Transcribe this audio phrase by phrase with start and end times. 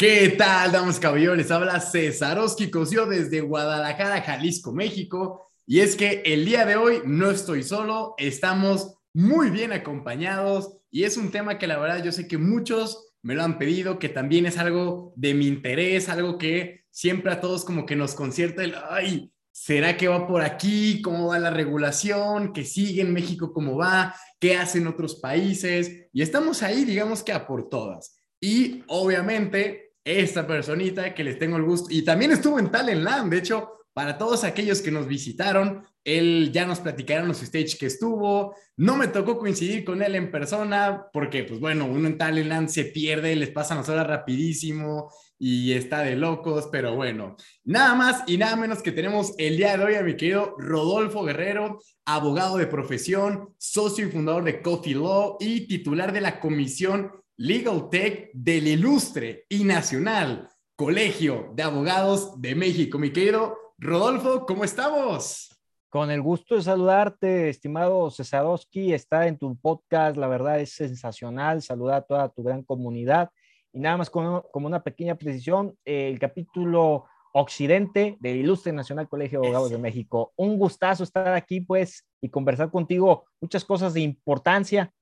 [0.00, 1.36] ¿Qué tal, damas y caballeros?
[1.36, 5.46] Les habla Cesarowski Cosío desde Guadalajara, Jalisco, México.
[5.66, 11.04] Y es que el día de hoy no estoy solo, estamos muy bien acompañados y
[11.04, 14.08] es un tema que la verdad yo sé que muchos me lo han pedido, que
[14.08, 18.64] también es algo de mi interés, algo que siempre a todos como que nos concierta
[18.64, 21.02] el, ay, ¿será que va por aquí?
[21.02, 22.54] ¿Cómo va la regulación?
[22.54, 23.52] ¿Qué sigue en México?
[23.52, 24.14] ¿Cómo va?
[24.38, 26.08] ¿Qué hacen otros países?
[26.10, 28.16] Y estamos ahí, digamos que a por todas.
[28.40, 33.30] Y obviamente esta personita que les tengo el gusto, y también estuvo en Talent Land,
[33.32, 37.86] de hecho, para todos aquellos que nos visitaron, él ya nos platicaron los stage que
[37.86, 42.48] estuvo, no me tocó coincidir con él en persona, porque pues bueno, uno en Talent
[42.48, 47.94] Land se pierde, les pasan las horas rapidísimo y está de locos, pero bueno, nada
[47.94, 51.80] más y nada menos que tenemos el día de hoy a mi querido Rodolfo Guerrero,
[52.04, 57.10] abogado de profesión, socio y fundador de Coffee Law y titular de la comisión
[57.42, 62.98] Legal Tech del ilustre y nacional Colegio de Abogados de México.
[62.98, 65.48] Mi querido Rodolfo, ¿cómo estamos?
[65.88, 71.62] Con el gusto de saludarte, estimado Cesarowski, estar en tu podcast, la verdad es sensacional,
[71.62, 73.30] saludar a toda tu gran comunidad.
[73.72, 79.46] Y nada más como, una pequeña precisión, el capítulo Occidente del Ilustre Nacional Colegio de
[79.46, 80.34] Abogados de México.
[80.36, 84.92] Un gustazo estar aquí, pues, y conversar contigo muchas cosas de importancia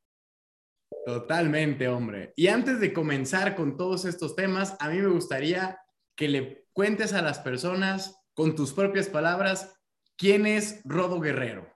[1.04, 2.32] Totalmente, hombre.
[2.36, 5.80] Y antes de comenzar con todos estos temas, a mí me gustaría
[6.14, 9.80] que le cuentes a las personas con tus propias palabras
[10.16, 11.66] quién es Rodo Guerrero.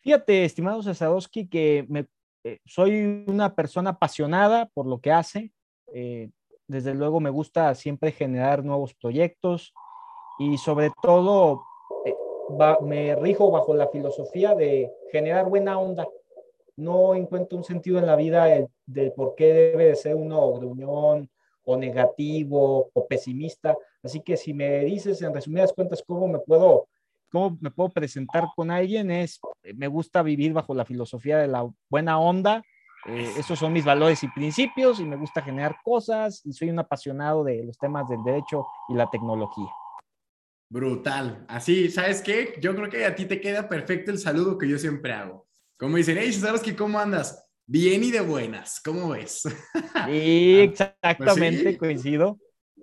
[0.00, 1.86] Fíjate, estimado Cesarowski, que
[2.44, 5.52] eh, soy una persona apasionada por lo que hace.
[5.92, 6.30] Eh,
[6.66, 9.74] desde luego me gusta siempre generar nuevos proyectos
[10.38, 11.62] y sobre todo
[12.04, 12.14] eh,
[12.82, 16.06] me rijo bajo la filosofía de generar buena onda
[16.78, 18.46] no encuentro un sentido en la vida
[18.86, 21.28] de, por qué debe de ser uno gruñón
[21.64, 23.76] o negativo o pesimista.
[24.02, 26.88] Así que si me dices en resumidas cuentas cómo me puedo,
[27.30, 29.40] cómo me puedo presentar con alguien, es,
[29.74, 32.62] me gusta vivir bajo la filosofía de la buena onda.
[33.06, 36.78] Eh, esos son mis valores y principios y me gusta generar cosas y soy un
[36.78, 39.68] apasionado de los temas del derecho y la tecnología.
[40.70, 41.44] Brutal.
[41.48, 42.54] Así, ¿sabes qué?
[42.60, 45.47] Yo creo que a ti te queda perfecto el saludo que yo siempre hago.
[45.78, 46.32] Como dicen, hey,
[46.64, 47.46] que ¿cómo andas?
[47.64, 49.42] Bien y de buenas, ¿cómo ves?
[50.06, 52.38] Sí, exactamente, pues coincido.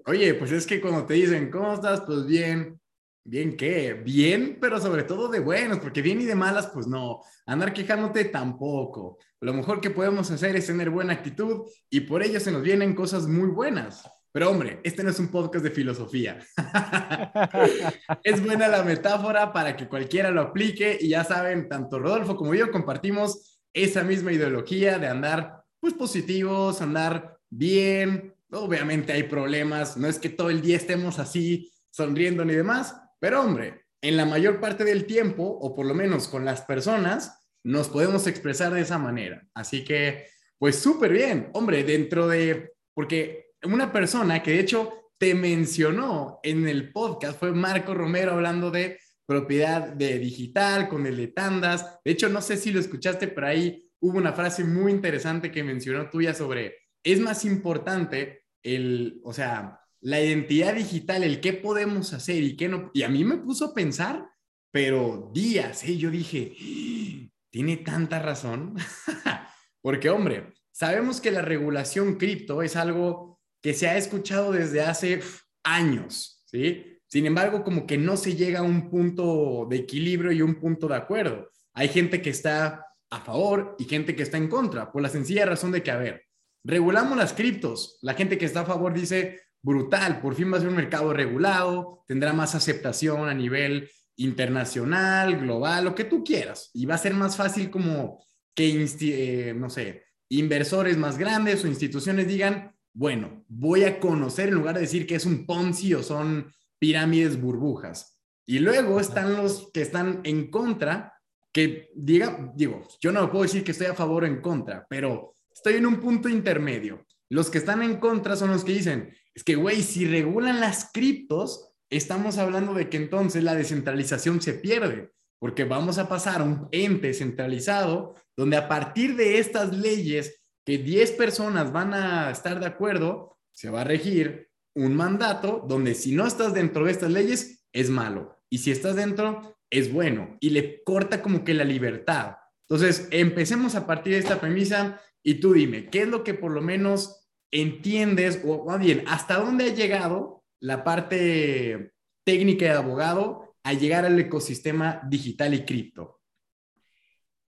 [0.06, 2.02] Oye, pues es que cuando te dicen, ¿cómo estás?
[2.02, 2.80] Pues bien.
[3.28, 3.94] ¿Bien qué?
[3.94, 7.22] Bien, pero sobre todo de buenos, porque bien y de malas, pues no.
[7.48, 9.18] Andar quejándote tampoco.
[9.42, 12.96] Lo mejor que podemos hacer es tener buena actitud y por ello se nos vienen
[12.96, 14.08] cosas muy buenas.
[14.36, 16.46] Pero hombre, este no es un podcast de filosofía.
[18.24, 22.54] es buena la metáfora para que cualquiera lo aplique y ya saben, tanto Rodolfo como
[22.54, 28.36] yo compartimos esa misma ideología de andar pues positivos, andar bien.
[28.52, 33.40] Obviamente hay problemas, no es que todo el día estemos así sonriendo ni demás, pero
[33.40, 37.88] hombre, en la mayor parte del tiempo, o por lo menos con las personas, nos
[37.88, 39.48] podemos expresar de esa manera.
[39.54, 40.28] Así que,
[40.60, 46.68] pues súper bien, hombre, dentro de, porque una persona que de hecho te mencionó en
[46.68, 52.00] el podcast fue Marco Romero hablando de propiedad de digital con el de tandas.
[52.04, 55.64] De hecho, no sé si lo escuchaste, pero ahí hubo una frase muy interesante que
[55.64, 62.14] mencionó tuya sobre, es más importante el, o sea, la identidad digital, el qué podemos
[62.14, 62.92] hacer y qué no.
[62.94, 64.28] Y a mí me puso a pensar,
[64.72, 65.98] pero días, ¿eh?
[65.98, 67.30] yo dije, ¡Ah!
[67.50, 68.76] tiene tanta razón.
[69.82, 73.35] Porque, hombre, sabemos que la regulación cripto es algo
[73.66, 75.22] que se ha escuchado desde hace
[75.64, 77.00] años, ¿sí?
[77.08, 80.88] Sin embargo, como que no se llega a un punto de equilibrio y un punto
[80.88, 81.50] de acuerdo.
[81.74, 85.48] Hay gente que está a favor y gente que está en contra, por la sencilla
[85.48, 86.26] razón de que, a ver,
[86.64, 87.98] regulamos las criptos.
[88.04, 91.12] La gente que está a favor dice, brutal, por fin va a ser un mercado
[91.12, 96.70] regulado, tendrá más aceptación a nivel internacional, global, lo que tú quieras.
[96.76, 101.68] Y va a ser más fácil como que, eh, no sé, inversores más grandes o
[101.68, 106.02] instituciones digan, bueno, voy a conocer en lugar de decir que es un Ponzi o
[106.02, 108.22] son pirámides burbujas.
[108.48, 111.14] Y luego están los que están en contra,
[111.52, 115.34] que diga, digo, yo no puedo decir que estoy a favor o en contra, pero
[115.54, 117.06] estoy en un punto intermedio.
[117.30, 120.92] Los que están en contra son los que dicen, es que, güey, si regulan las
[120.94, 126.46] criptos, estamos hablando de que entonces la descentralización se pierde, porque vamos a pasar a
[126.46, 132.60] un ente centralizado donde a partir de estas leyes que 10 personas van a estar
[132.60, 137.12] de acuerdo, se va a regir un mandato donde si no estás dentro de estas
[137.12, 138.38] leyes, es malo.
[138.50, 140.38] Y si estás dentro, es bueno.
[140.40, 142.38] Y le corta como que la libertad.
[142.68, 146.52] Entonces, empecemos a partir de esta premisa y tú dime, ¿qué es lo que por
[146.52, 153.56] lo menos entiendes, o más bien, hasta dónde ha llegado la parte técnica de abogado
[153.64, 156.20] a llegar al ecosistema digital y cripto?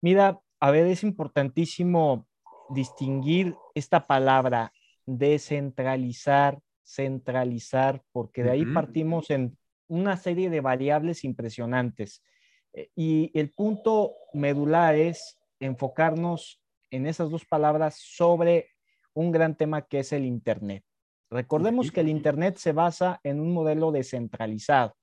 [0.01, 2.27] Mira, a ver, es importantísimo
[2.69, 4.71] distinguir esta palabra
[5.05, 9.57] descentralizar, centralizar, porque de ahí partimos en
[9.87, 12.23] una serie de variables impresionantes.
[12.73, 18.69] Eh, y el punto medular es enfocarnos en esas dos palabras sobre
[19.13, 20.83] un gran tema que es el Internet.
[21.29, 24.95] Recordemos que el Internet se basa en un modelo descentralizado.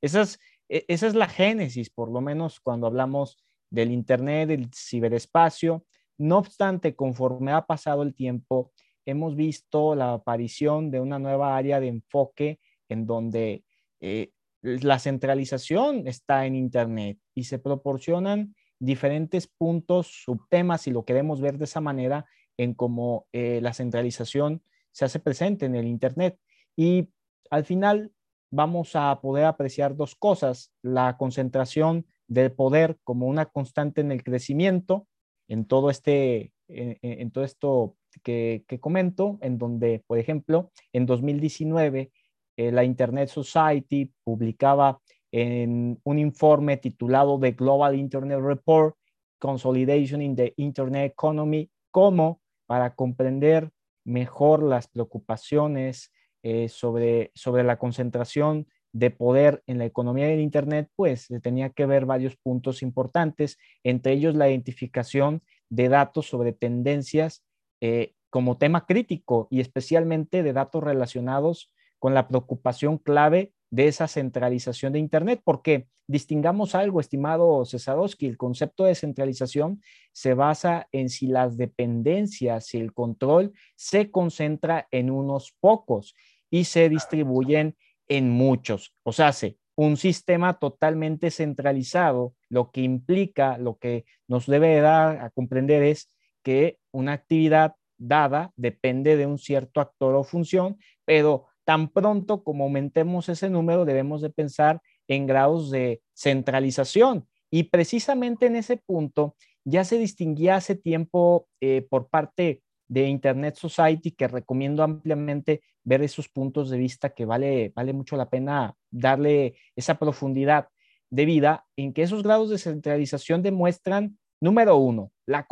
[0.00, 0.38] Esa es,
[0.68, 5.84] e, esa es la génesis, por lo menos cuando hablamos del Internet, del ciberespacio.
[6.18, 8.72] No obstante, conforme ha pasado el tiempo,
[9.04, 13.64] hemos visto la aparición de una nueva área de enfoque en donde
[14.00, 14.30] eh,
[14.62, 21.58] la centralización está en Internet y se proporcionan diferentes puntos, subtemas, si lo queremos ver
[21.58, 22.26] de esa manera,
[22.56, 24.62] en cómo eh, la centralización
[24.92, 26.38] se hace presente en el Internet.
[26.76, 27.10] Y
[27.50, 28.12] al final
[28.50, 34.22] vamos a poder apreciar dos cosas, la concentración del poder como una constante en el
[34.22, 35.08] crecimiento,
[35.52, 42.10] en todo este, en, todo esto que, comento, en donde, por ejemplo, en 2019,
[42.56, 44.98] eh, la Internet Society publicaba
[45.34, 48.96] un informe titulado The Global Internet Report,
[49.38, 53.70] Consolidation in the Internet Economy, como para comprender
[54.04, 56.12] mejor las preocupaciones
[56.42, 61.70] eh, sobre, sobre la concentración de poder en la economía del Internet, pues se tenía
[61.70, 67.42] que ver varios puntos importantes, entre ellos la identificación de datos sobre tendencias
[67.80, 74.06] eh, como tema crítico y especialmente de datos relacionados con la preocupación clave de esa
[74.08, 79.80] centralización de Internet, porque distingamos algo, estimado Cesadowski, el concepto de centralización
[80.12, 86.14] se basa en si las dependencias y el control se concentra en unos pocos
[86.50, 87.76] y se distribuyen
[88.16, 88.94] en muchos.
[89.04, 95.20] O sea, hace un sistema totalmente centralizado, lo que implica, lo que nos debe dar
[95.20, 96.10] a comprender es
[96.42, 100.76] que una actividad dada depende de un cierto actor o función,
[101.06, 107.26] pero tan pronto como aumentemos ese número, debemos de pensar en grados de centralización.
[107.50, 112.62] Y precisamente en ese punto ya se distinguía hace tiempo eh, por parte
[112.92, 118.18] de Internet Society, que recomiendo ampliamente ver esos puntos de vista que vale, vale mucho
[118.18, 120.68] la pena darle esa profundidad
[121.08, 125.46] de vida, en que esos grados de centralización demuestran, número uno, la,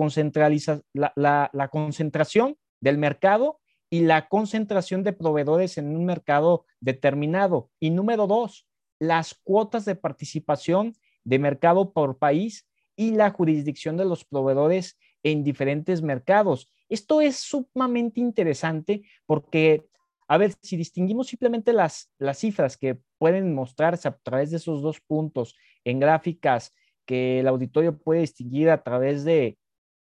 [1.17, 3.59] la, la concentración del mercado
[3.89, 7.71] y la concentración de proveedores en un mercado determinado.
[7.81, 8.67] Y número dos,
[8.99, 10.93] las cuotas de participación
[11.25, 12.67] de mercado por país
[12.97, 16.71] y la jurisdicción de los proveedores en diferentes mercados.
[16.91, 19.87] Esto es sumamente interesante porque,
[20.27, 24.83] a ver, si distinguimos simplemente las, las cifras que pueden mostrarse a través de esos
[24.83, 26.75] dos puntos en gráficas
[27.07, 29.57] que el auditorio puede distinguir a través de,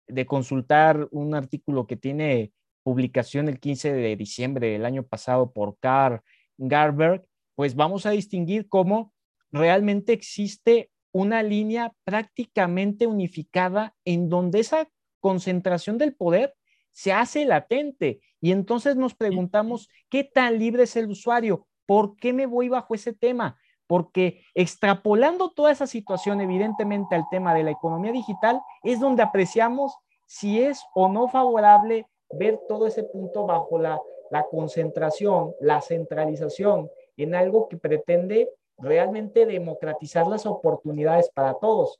[0.06, 2.52] de consultar un artículo que tiene
[2.82, 6.22] publicación el 15 de diciembre del año pasado por Carl
[6.56, 7.24] Garberg,
[7.54, 9.12] pues vamos a distinguir cómo
[9.52, 14.88] realmente existe una línea prácticamente unificada en donde esa
[15.20, 16.54] concentración del poder
[16.90, 18.20] se hace latente.
[18.40, 21.66] Y entonces nos preguntamos, ¿qué tan libre es el usuario?
[21.86, 23.58] ¿Por qué me voy bajo ese tema?
[23.86, 29.96] Porque extrapolando toda esa situación evidentemente al tema de la economía digital, es donde apreciamos
[30.26, 33.98] si es o no favorable ver todo ese punto bajo la,
[34.30, 41.98] la concentración, la centralización en algo que pretende realmente democratizar las oportunidades para todos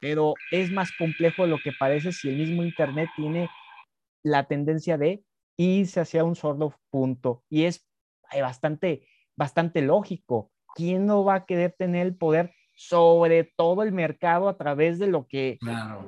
[0.00, 3.48] pero es más complejo de lo que parece si el mismo Internet tiene
[4.22, 5.24] la tendencia de
[5.56, 7.44] irse hacia un solo punto.
[7.48, 7.86] Y es
[8.40, 10.50] bastante, bastante lógico.
[10.74, 15.06] ¿Quién no va a querer tener el poder sobre todo el mercado a través de
[15.06, 15.58] lo que,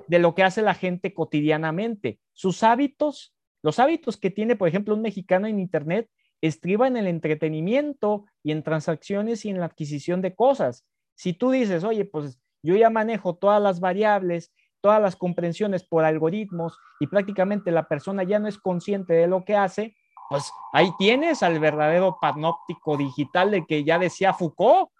[0.06, 2.20] de lo que hace la gente cotidianamente?
[2.32, 6.08] Sus hábitos, los hábitos que tiene, por ejemplo, un mexicano en Internet,
[6.40, 10.86] estriban en el entretenimiento y en transacciones y en la adquisición de cosas.
[11.14, 14.52] Si tú dices, oye, pues yo ya manejo todas las variables,
[14.82, 19.44] todas las comprensiones por algoritmos y prácticamente la persona ya no es consciente de lo
[19.44, 19.96] que hace,
[20.28, 24.90] pues ahí tienes al verdadero panóptico digital de que ya decía Foucault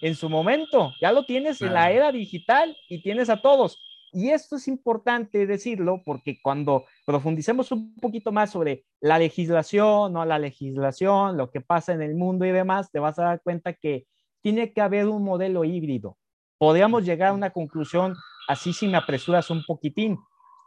[0.00, 3.78] en su momento, ya lo tienes en la era digital y tienes a todos.
[4.12, 10.24] Y esto es importante decirlo porque cuando profundicemos un poquito más sobre la legislación, no
[10.26, 13.72] la legislación, lo que pasa en el mundo y demás, te vas a dar cuenta
[13.72, 14.06] que
[14.42, 16.18] tiene que haber un modelo híbrido.
[16.58, 18.14] Podríamos llegar a una conclusión
[18.48, 20.18] así si me apresuras un poquitín.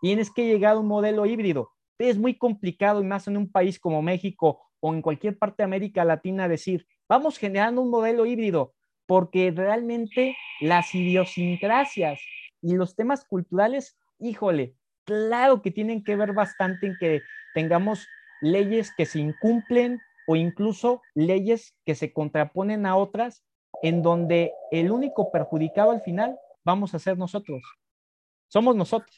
[0.02, 1.72] Tienes que llegar a un modelo híbrido.
[1.98, 5.66] es muy complicado y más en un país como México o en cualquier parte de
[5.66, 8.74] América Latina decir, vamos generando un modelo híbrido,
[9.08, 12.20] porque realmente las idiosincrasias
[12.62, 17.22] y los temas culturales, híjole, claro que tienen que ver bastante en que
[17.54, 18.06] tengamos
[18.42, 23.44] leyes que se incumplen o incluso leyes que se contraponen a otras
[23.82, 27.62] en donde el único perjudicado al final vamos a ser nosotros.
[28.48, 29.16] Somos nosotros.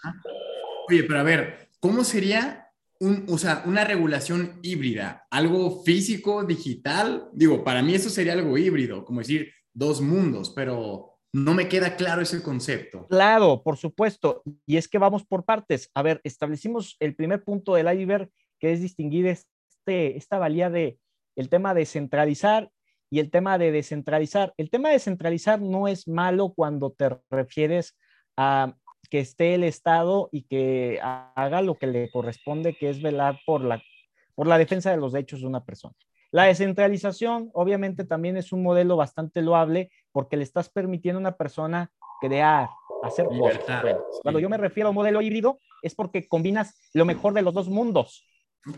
[0.90, 5.26] Oye, pero a ver, ¿cómo sería un, o sea, una regulación híbrida?
[5.32, 7.30] ¿Algo físico, digital?
[7.34, 11.96] Digo, para mí eso sería algo híbrido, como decir dos mundos, pero no me queda
[11.96, 13.08] claro ese concepto.
[13.08, 14.44] Claro, por supuesto.
[14.66, 15.90] Y es que vamos por partes.
[15.94, 21.00] A ver, establecimos el primer punto del iceberg, que es distinguir este, esta valía de
[21.36, 22.72] el tema de centralizar
[23.10, 24.54] y el tema de descentralizar.
[24.58, 27.98] El tema de centralizar no es malo cuando te refieres
[28.36, 28.76] a
[29.10, 33.64] que esté el Estado y que haga lo que le corresponde, que es velar por
[33.64, 33.82] la,
[34.36, 35.96] por la defensa de los derechos de una persona.
[36.32, 41.38] La descentralización, obviamente, también es un modelo bastante loable porque le estás permitiendo a una
[41.38, 42.68] persona crear,
[43.02, 43.98] hacer cosas.
[44.22, 47.54] Cuando yo me refiero a un modelo híbrido, es porque combinas lo mejor de los
[47.54, 48.28] dos mundos,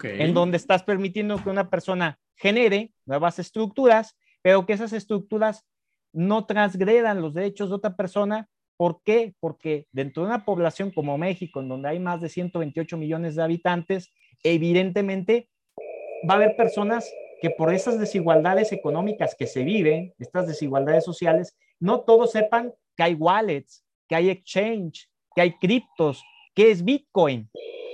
[0.04, 5.66] en donde estás permitiendo que una persona genere nuevas estructuras, pero que esas estructuras
[6.14, 9.36] no transgredan los derechos de otra persona ¿Por qué?
[9.42, 13.44] Porque dentro de una población como México, en donde hay más de 128 millones de
[13.44, 14.10] habitantes,
[14.42, 15.50] evidentemente
[16.28, 21.58] va a haber personas que por esas desigualdades económicas que se viven, estas desigualdades sociales,
[21.78, 26.24] no todos sepan que hay wallets, que hay exchange, que hay criptos,
[26.56, 27.50] que es Bitcoin.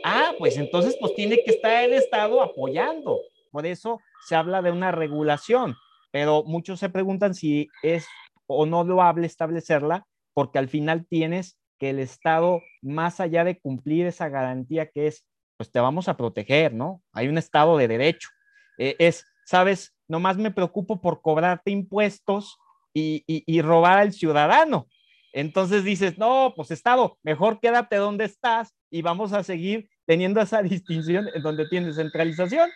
[0.07, 3.21] Ah, pues entonces pues tiene que estar el Estado apoyando.
[3.49, 5.75] Por eso se habla de una regulación,
[6.11, 8.05] pero muchos se preguntan si es
[8.45, 13.59] o no lo hable establecerla porque al final tienes que el Estado, más allá de
[13.59, 15.25] cumplir esa garantía que es,
[15.57, 17.01] pues te vamos a proteger, ¿no?
[17.11, 18.29] Hay un Estado de derecho.
[18.77, 22.59] Eh, es, sabes, nomás me preocupo por cobrarte impuestos
[22.93, 24.87] y, y, robar al ciudadano.
[25.33, 30.61] Entonces dices, no, pues Estado, mejor quédate donde estás y vamos a seguir teniendo esa
[30.63, 32.69] distinción en donde tienes centralización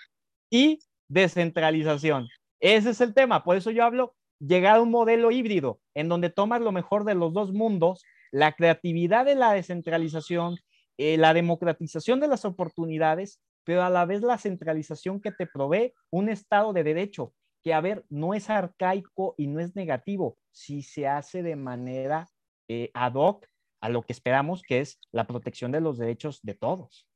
[0.49, 2.27] y descentralización.
[2.59, 3.43] Ese es el tema.
[3.43, 7.15] Por eso yo hablo llegar a un modelo híbrido en donde tomas lo mejor de
[7.15, 10.57] los dos mundos, la creatividad de la descentralización,
[10.97, 15.93] eh, la democratización de las oportunidades, pero a la vez la centralización que te provee
[16.09, 17.33] un Estado de derecho,
[17.63, 22.27] que a ver, no es arcaico y no es negativo si se hace de manera
[22.67, 23.45] eh, ad hoc
[23.81, 27.08] a lo que esperamos, que es la protección de los derechos de todos.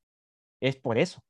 [0.63, 1.21] Es por eso.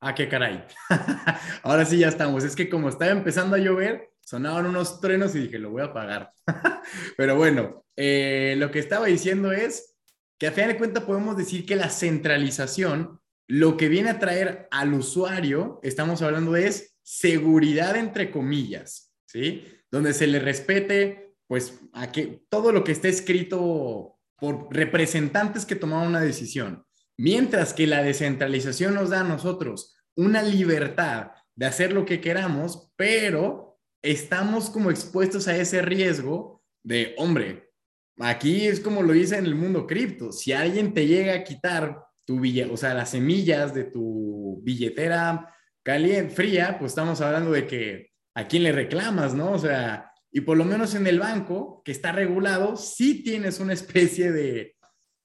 [0.00, 0.64] Ah, qué caray.
[1.62, 2.44] Ahora sí ya estamos.
[2.44, 5.86] Es que como estaba empezando a llover, sonaban unos truenos y dije, lo voy a
[5.86, 6.32] apagar.
[7.18, 9.96] Pero bueno, eh, lo que estaba diciendo es
[10.38, 14.68] que a fin de cuentas podemos decir que la centralización, lo que viene a traer
[14.70, 19.66] al usuario, estamos hablando de es seguridad entre comillas, ¿sí?
[19.90, 25.74] Donde se le respete, pues, a que todo lo que esté escrito por representantes que
[25.74, 26.84] tomaron una decisión.
[27.16, 32.92] Mientras que la descentralización nos da a nosotros una libertad de hacer lo que queramos,
[32.94, 37.72] pero estamos como expuestos a ese riesgo de, hombre,
[38.18, 42.04] aquí es como lo dice en el mundo cripto, si alguien te llega a quitar
[42.24, 45.52] tu billete, o sea, las semillas de tu billetera
[45.82, 49.52] caliente, fría, pues estamos hablando de que a quién le reclamas, ¿no?
[49.52, 53.72] O sea, y por lo menos en el banco, que está regulado, sí tienes una
[53.72, 54.78] especie de,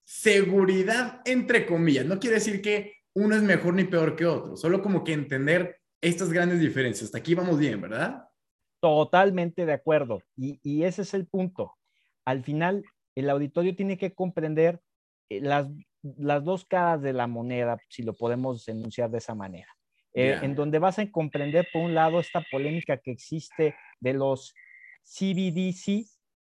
[0.04, 2.06] seguridad entre comillas.
[2.06, 5.78] No quiere decir que uno es mejor ni peor que otro, solo como que entender
[6.02, 7.06] estas grandes diferencias.
[7.06, 8.24] Hasta aquí vamos bien, ¿verdad?
[8.82, 10.22] Totalmente de acuerdo.
[10.36, 11.74] Y, ese es el punto.
[12.26, 12.84] Al final,
[13.16, 14.82] el auditorio tiene que comprender
[15.30, 15.68] eh, las,
[16.02, 19.68] las dos caras de la moneda, si lo podemos enunciar de esa manera.
[20.16, 24.54] Eh, en donde vas a comprender, por un lado, esta polémica que existe de los
[25.04, 26.06] CBDC,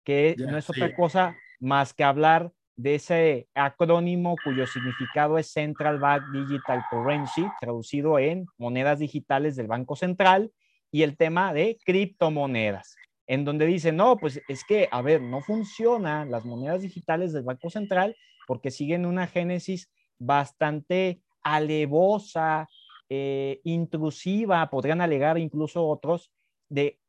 [0.03, 5.99] que no es otra cosa más que hablar de ese acrónimo cuyo significado es Central
[5.99, 10.51] Bank Digital Currency, traducido en monedas digitales del Banco Central,
[10.91, 12.95] y el tema de criptomonedas,
[13.27, 17.43] en donde dice, no, pues es que, a ver, no funcionan las monedas digitales del
[17.43, 18.15] Banco Central
[18.47, 22.69] porque siguen una génesis bastante alevosa,
[23.09, 26.31] eh, intrusiva, podrían alegar incluso otros,
[26.69, 26.99] de,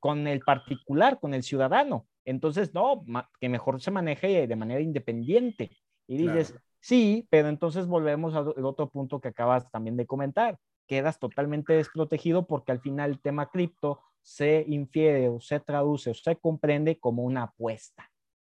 [0.00, 2.06] con el particular, con el ciudadano.
[2.24, 3.04] Entonces, no,
[3.40, 5.70] que mejor se maneje de manera independiente.
[6.08, 10.58] Y dices, sí, pero entonces volvemos al otro punto que acabas también de comentar.
[10.86, 16.14] Quedas totalmente desprotegido porque al final el tema cripto se infiere o se traduce o
[16.14, 18.10] se comprende como una apuesta.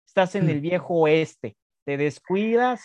[0.06, 2.84] estás en el viejo oeste, te descuidas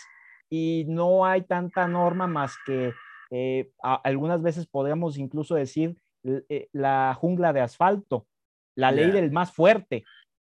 [0.49, 2.93] y no hay tanta norma más que
[3.29, 5.97] eh, algunas veces podríamos incluso decir
[6.71, 8.27] la jungla de asfalto,
[8.75, 10.03] la ley del más fuerte,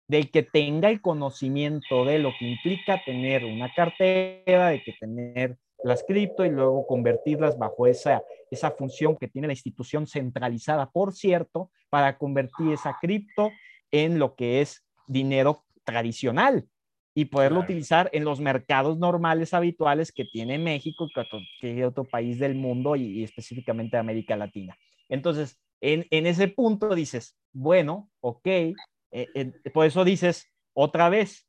[0.08, 5.58] del que tenga el conocimiento de lo que implica tener una cartera, de que tener
[5.84, 11.12] las cripto y luego convertirlas bajo esa, esa función que tiene la institución centralizada, por
[11.12, 13.50] cierto, para convertir esa cripto
[13.90, 16.66] en lo que es dinero tradicional
[17.14, 22.38] y poderlo utilizar en los mercados normales habituales que tiene México y que otro país
[22.38, 24.76] del mundo y, específicamente de América Latina.
[25.08, 31.48] Entonces, en, ese punto dices, bueno, ok, eh, por eso dices, otra vez,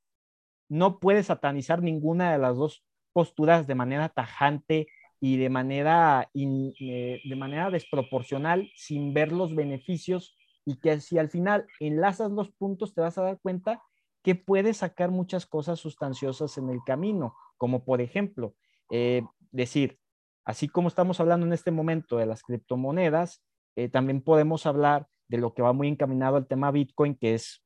[0.70, 2.84] no puedes satanizar ninguna de las dos
[3.14, 4.88] posturas de manera tajante
[5.20, 11.30] y de manera, eh, de manera desproporcional sin ver los beneficios y que si al
[11.30, 13.82] final enlazas los puntos te vas a dar cuenta
[14.24, 18.54] que puedes sacar muchas cosas sustanciosas en el camino, como por ejemplo,
[18.92, 20.00] eh, decir,
[20.46, 23.44] así como estamos hablando en este momento de las criptomonedas,
[23.84, 27.64] eh, también podemos hablar de lo que va muy encaminado al tema Bitcoin, que es,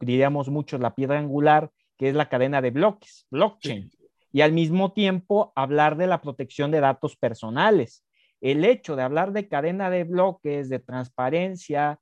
[0.00, 3.90] diríamos mucho, la piedra angular, que es la cadena de bloques, blockchain.
[4.32, 8.04] Y al mismo tiempo hablar de la protección de datos personales.
[8.40, 12.00] El hecho de hablar de cadena de bloques, de transparencia,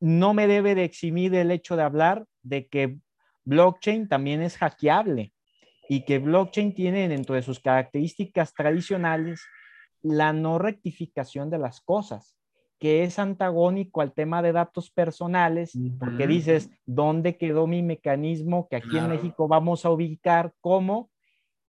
[0.00, 2.98] no me debe de eximir el hecho de hablar de que
[3.44, 5.32] blockchain también es hackeable
[5.88, 9.40] y que blockchain tiene dentro de sus características tradicionales
[10.02, 12.36] la no rectificación de las cosas,
[12.80, 18.76] que es antagónico al tema de datos personales, porque dices, ¿dónde quedó mi mecanismo que
[18.76, 21.10] aquí en México vamos a ubicar como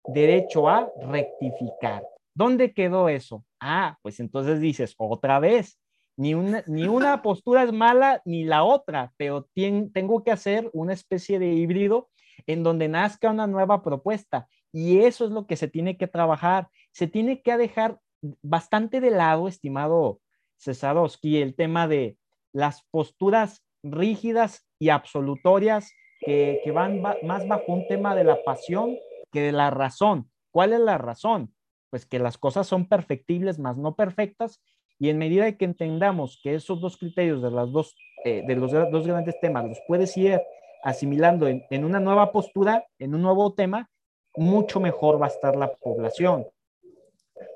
[0.06, 2.02] derecho a rectificar.
[2.34, 3.44] ¿Dónde quedó eso?
[3.60, 5.78] Ah, pues entonces dices, otra vez,
[6.16, 9.48] ni una, ni una postura es mala ni la otra, pero
[9.92, 12.08] tengo que hacer una especie de híbrido
[12.46, 14.48] en donde nazca una nueva propuesta.
[14.72, 16.68] Y eso es lo que se tiene que trabajar.
[16.92, 17.98] Se tiene que dejar
[18.42, 20.20] bastante de lado, estimado
[20.60, 22.16] Cesarowski, el tema de
[22.52, 28.96] las posturas rígidas y absolutorias que, que van más bajo un tema de la pasión
[29.32, 30.30] que de la razón.
[30.52, 31.54] ¿Cuál es la razón?
[31.90, 34.60] Pues que las cosas son perfectibles, más no perfectas,
[34.98, 38.70] y en medida que entendamos que esos dos criterios de, las dos, eh, de los
[38.70, 40.40] dos grandes temas los puedes ir
[40.82, 43.88] asimilando en, en una nueva postura, en un nuevo tema,
[44.36, 46.46] mucho mejor va a estar la población.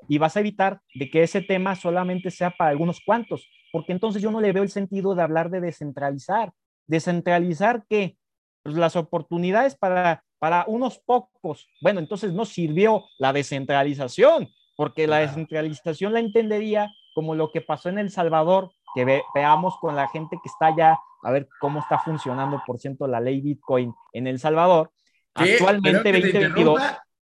[0.07, 4.21] Y vas a evitar de que ese tema solamente sea para algunos cuantos, porque entonces
[4.21, 6.51] yo no le veo el sentido de hablar de descentralizar.
[6.87, 8.17] ¿Descentralizar qué?
[8.63, 11.67] Pues las oportunidades para para unos pocos.
[11.81, 17.89] Bueno, entonces no sirvió la descentralización, porque la descentralización la entendería como lo que pasó
[17.89, 21.97] en El Salvador, que veamos con la gente que está allá, a ver cómo está
[21.97, 24.91] funcionando, por ciento, la ley Bitcoin en El Salvador.
[25.33, 26.81] Actualmente, 2022.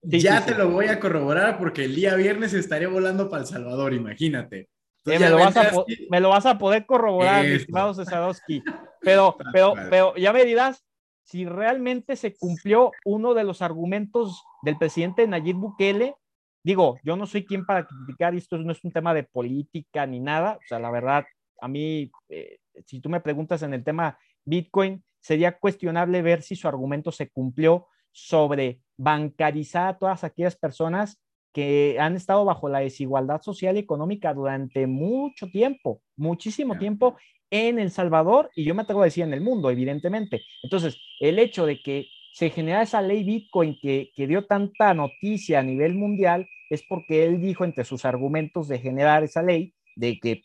[0.06, 3.92] Ya te lo voy a corroborar porque el día viernes estaré volando para El Salvador,
[3.94, 4.68] imagínate.
[5.04, 5.70] me, lo vas a
[6.10, 8.62] me, lo vas a poder corroborar, mi estimado Cesadowski.
[9.00, 10.84] Pero, pero, pero ya me dirás
[11.24, 16.14] si realmente se cumplió uno de los argumentos del presidente Nayib Bukele.
[16.62, 20.20] Digo, yo no soy quien para criticar, esto no es un tema de política ni
[20.20, 21.24] nada, o sea, la verdad,
[21.60, 26.56] a mí, eh, si tú me preguntas en el tema Bitcoin, sería cuestionable ver si
[26.56, 31.20] su argumento se cumplió sobre bancarizar a todas aquellas personas
[31.52, 37.16] que han estado bajo la desigualdad social y económica durante mucho tiempo, muchísimo tiempo,
[37.50, 40.42] en El Salvador y yo me atrevo a decir en el mundo, evidentemente.
[40.62, 45.60] Entonces, el hecho de que se genera esa ley Bitcoin que, que dio tanta noticia
[45.60, 50.18] a nivel mundial es porque él dijo entre sus argumentos de generar esa ley de
[50.18, 50.42] que,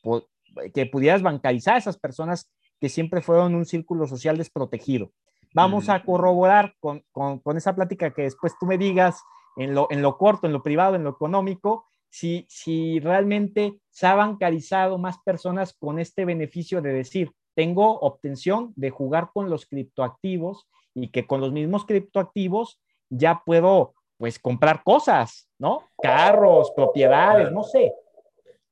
[0.73, 5.11] que pudieras bancarizar a esas personas que siempre fueron un círculo social desprotegido.
[5.53, 9.21] Vamos a corroborar con, con, con, esa plática que después tú me digas
[9.57, 14.07] en lo, en lo corto, en lo privado, en lo económico, si, si realmente se
[14.07, 19.65] ha bancarizado más personas con este beneficio de decir, tengo obtención de jugar con los
[19.65, 25.83] criptoactivos y que con los mismos criptoactivos ya puedo pues comprar cosas, ¿no?
[26.01, 27.93] Carros, propiedades, no sé.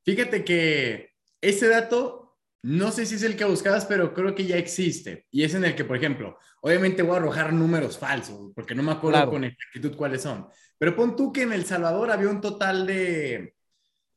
[0.04, 1.12] Fíjate que
[1.42, 2.27] ese dato,
[2.68, 5.26] no sé si es el que buscabas, pero creo que ya existe.
[5.32, 8.84] Y es en el que, por ejemplo, obviamente voy a arrojar números falsos, porque no
[8.84, 10.48] me acuerdo con exactitud cuáles son.
[10.78, 13.56] Pero pon tú que en El Salvador había un total de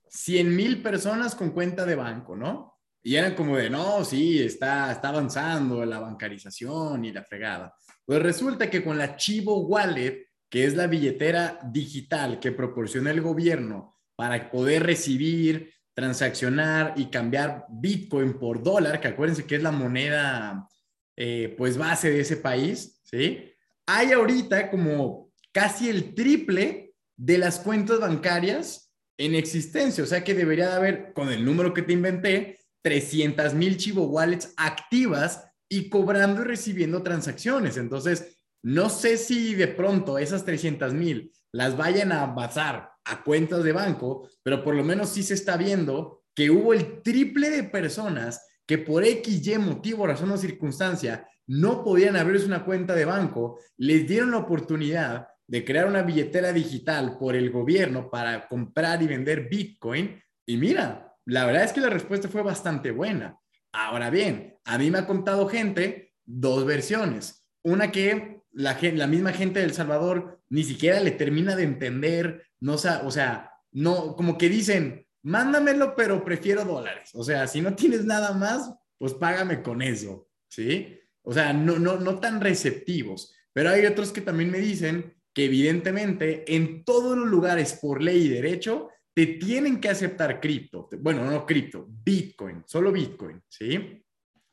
[0.09, 2.81] 100 mil personas con cuenta de banco, ¿no?
[3.05, 7.73] Y eran como de, no, sí, está, está avanzando la bancarización y la fregada.
[8.05, 13.21] Pues resulta que con la Chivo Wallet, que es la billetera digital que proporciona el
[13.21, 19.71] gobierno para poder recibir, transaccionar y cambiar Bitcoin por dólar, que acuérdense que es la
[19.71, 20.69] moneda,
[21.17, 23.51] eh, pues, base de ese país, ¿sí?
[23.93, 30.05] hay ahorita como casi el triple de las cuentas bancarias en existencia.
[30.05, 34.05] O sea que debería de haber, con el número que te inventé, 300 mil Chivo
[34.05, 37.77] Wallets activas y cobrando y recibiendo transacciones.
[37.77, 43.63] Entonces, no sé si de pronto esas 300 mil las vayan a basar a cuentas
[43.65, 47.65] de banco, pero por lo menos sí se está viendo que hubo el triple de
[47.65, 53.05] personas que por X, Y motivo, razón o circunstancia no podían abrirse una cuenta de
[53.05, 59.03] banco, les dieron la oportunidad de crear una billetera digital por el gobierno para comprar
[59.03, 60.23] y vender Bitcoin.
[60.47, 63.37] Y mira, la verdad es que la respuesta fue bastante buena.
[63.73, 67.45] Ahora bien, a mí me ha contado gente dos versiones.
[67.65, 72.75] Una que la, la misma gente de Salvador ni siquiera le termina de entender, no,
[72.75, 77.11] o sea, no, como que dicen, mándamelo, pero prefiero dólares.
[77.15, 80.99] O sea, si no tienes nada más, pues págame con eso, ¿sí?
[81.23, 83.35] O sea, no, no, no tan receptivos.
[83.53, 88.27] Pero hay otros que también me dicen que evidentemente en todos los lugares por ley
[88.27, 90.89] y derecho te tienen que aceptar cripto.
[90.99, 94.05] Bueno, no cripto, Bitcoin, solo Bitcoin, ¿sí?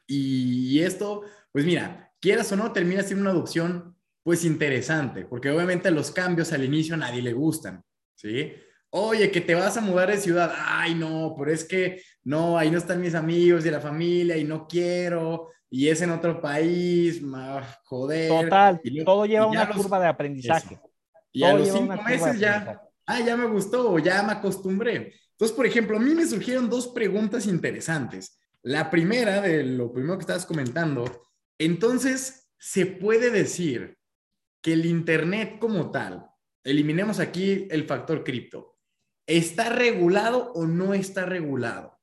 [0.08, 5.90] Y esto, pues mira, quieras o no, termina siendo una adopción pues interesante, porque obviamente
[5.90, 7.84] los cambios al inicio a nadie le gustan,
[8.16, 8.54] ¿sí?
[8.90, 10.54] Oye, que te vas a mudar de ciudad.
[10.56, 14.44] Ay, no, pero es que no, ahí no están mis amigos y la familia y
[14.44, 15.50] no quiero.
[15.70, 17.22] Y es en otro país,
[17.84, 18.30] joder.
[18.30, 20.80] Total, todo lleva una curva de aprendizaje.
[21.32, 25.14] Y a los cinco meses ya, ah, ya me gustó, ya me acostumbré.
[25.32, 28.40] Entonces, por ejemplo, a mí me surgieron dos preguntas interesantes.
[28.64, 31.27] La primera, de lo primero que estabas comentando,
[31.60, 33.98] entonces, ¿se puede decir
[34.62, 36.30] que el Internet como tal,
[36.64, 38.78] eliminemos aquí el factor cripto,
[39.28, 42.00] ¿Está regulado o no está regulado?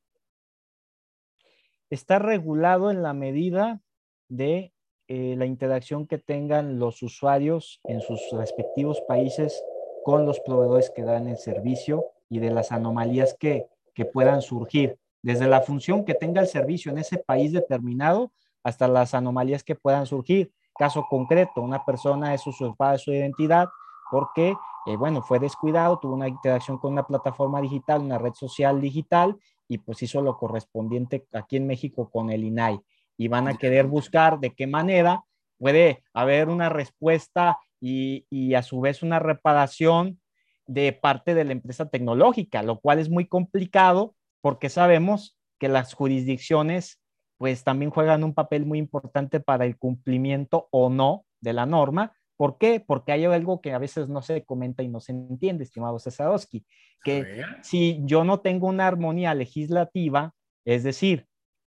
[1.88, 3.80] Está regulado en la medida
[4.28, 4.74] de
[5.08, 9.64] eh, la interacción que tengan los usuarios en sus respectivos países
[10.04, 14.98] con los proveedores que dan el servicio y de las anomalías que, que puedan surgir,
[15.22, 18.32] desde la función que tenga el servicio en ese país determinado
[18.64, 20.52] hasta las anomalías que puedan surgir.
[20.76, 23.68] Caso concreto, una persona es usurpada de su identidad
[24.10, 28.80] porque eh, bueno, fue descuidado, tuvo una interacción con una plataforma digital, una red social
[28.80, 32.80] digital, y pues hizo lo correspondiente aquí en México con el INAI.
[33.16, 35.24] Y van a querer buscar de qué manera
[35.58, 40.20] puede haber una respuesta y, y a su vez una reparación
[40.66, 45.94] de parte de la empresa tecnológica, lo cual es muy complicado porque sabemos que las
[45.94, 47.00] jurisdicciones
[47.38, 52.12] pues también juegan un papel muy importante para el cumplimiento o no de la norma
[52.36, 52.80] ¿Por qué?
[52.80, 56.64] Porque hay algo que a veces no se comenta y no se entiende, estimado Cesadowski,
[57.04, 61.26] que si yo no tengo una armonía legislativa, es decir,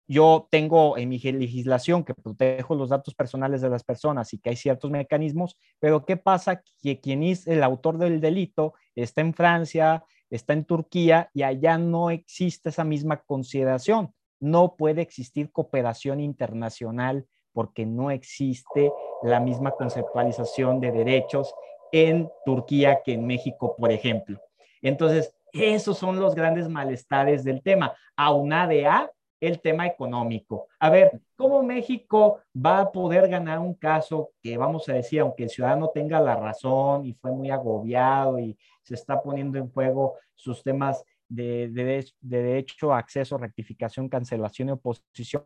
[0.07, 4.51] yo tengo en mi legislación que protejo los datos personales de las personas y que
[4.51, 9.33] hay ciertos mecanismos, pero ¿qué pasa que quien es el autor del delito está en
[9.33, 14.13] Francia, está en Turquía y allá no existe esa misma consideración?
[14.45, 21.51] No puede existir cooperación internacional porque no existe la misma conceptualización de derechos
[21.91, 24.39] en Turquía que en México, por ejemplo.
[24.83, 30.67] Entonces, esos son los grandes malestares del tema, aunade a el tema económico.
[30.79, 35.45] A ver, ¿cómo México va a poder ganar un caso que vamos a decir, aunque
[35.45, 40.17] el ciudadano tenga la razón y fue muy agobiado y se está poniendo en juego
[40.35, 45.43] sus temas de, de, de derecho, acceso, rectificación, cancelación y oposición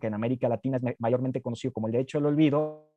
[0.00, 2.90] que en América Latina es mayormente conocido como el derecho al olvido,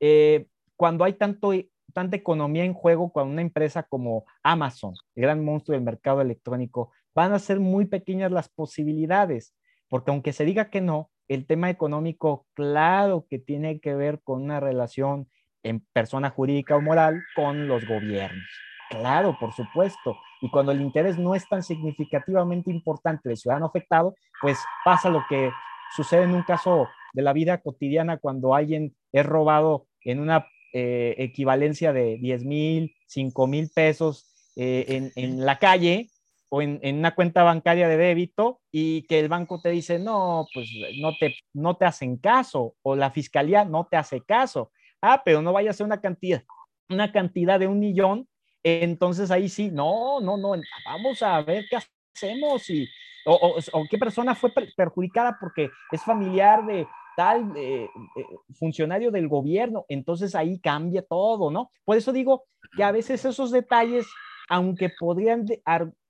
[0.00, 1.52] eh, cuando hay tanto,
[1.92, 6.92] tanta economía en juego, cuando una empresa como Amazon, el gran monstruo del mercado electrónico,
[7.14, 9.54] van a ser muy pequeñas las posibilidades,
[9.88, 14.42] porque aunque se diga que no, el tema económico, claro que tiene que ver con
[14.42, 15.28] una relación
[15.62, 18.46] en persona jurídica o moral con los gobiernos.
[18.90, 20.16] Claro, por supuesto.
[20.40, 25.24] Y cuando el interés no es tan significativamente importante del ciudadano afectado, pues pasa lo
[25.28, 25.50] que
[25.94, 31.14] sucede en un caso de la vida cotidiana cuando alguien es robado en una eh,
[31.18, 36.10] equivalencia de 10 mil, 5 mil pesos eh, en, la calle
[36.50, 40.68] o en, una cuenta bancaria de débito y que el banco te dice, no, pues
[40.98, 44.70] no te, no te hacen caso o la fiscalía no te hace caso.
[45.00, 46.42] Ah, pero no vaya a ser una cantidad,
[46.88, 48.28] una cantidad de un millón.
[48.68, 51.78] Entonces ahí sí, no, no, no, vamos a ver qué
[52.12, 52.88] hacemos y
[53.24, 56.84] o, qué persona fue perjudicada porque es familiar de
[57.16, 58.24] tal eh, eh,
[58.58, 61.70] funcionario del gobierno, entonces ahí cambia todo, ¿no?
[61.84, 62.42] Por eso digo
[62.76, 64.04] que a veces esos detalles,
[64.48, 65.46] aunque podrían,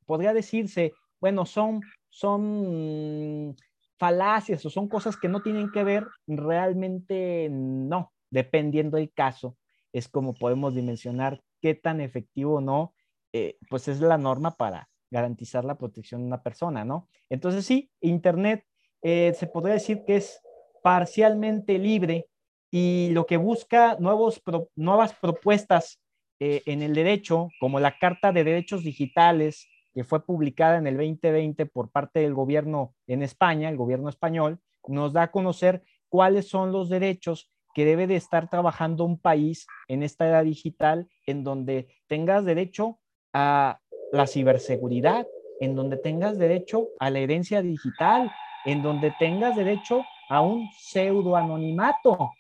[0.07, 3.55] podría decirse, bueno, son, son
[3.99, 8.15] falacias o son cosas que no tienen que ver, realmente no.
[8.31, 9.59] dependiendo del caso,
[9.93, 12.95] es como podemos dimensionar qué tan efectivo o no,
[13.33, 17.09] eh, pues es la norma para garantizar la protección de una persona, ¿no?
[17.29, 18.65] Entonces sí, Internet
[19.03, 20.41] eh, se podría decir que es
[20.85, 22.29] parcialmente libre
[22.71, 24.41] y lo que busca nuevos
[24.77, 26.01] nuevas propuestas
[26.39, 30.97] eh, en el derecho, como la Carta de Derechos Digitales, que fue publicada en el
[30.97, 36.49] 2020 por parte del gobierno en España, el gobierno español, nos da a conocer cuáles
[36.49, 41.45] son los derechos que debe de estar trabajando un país en esta era digital, en
[41.45, 43.01] donde tengas derecho
[43.35, 43.81] a
[44.13, 45.27] la ciberseguridad,
[45.61, 48.33] en donde tengas derecho a la herencia digital,
[48.65, 52.31] en donde tengas derecho a un pseudoanonimato.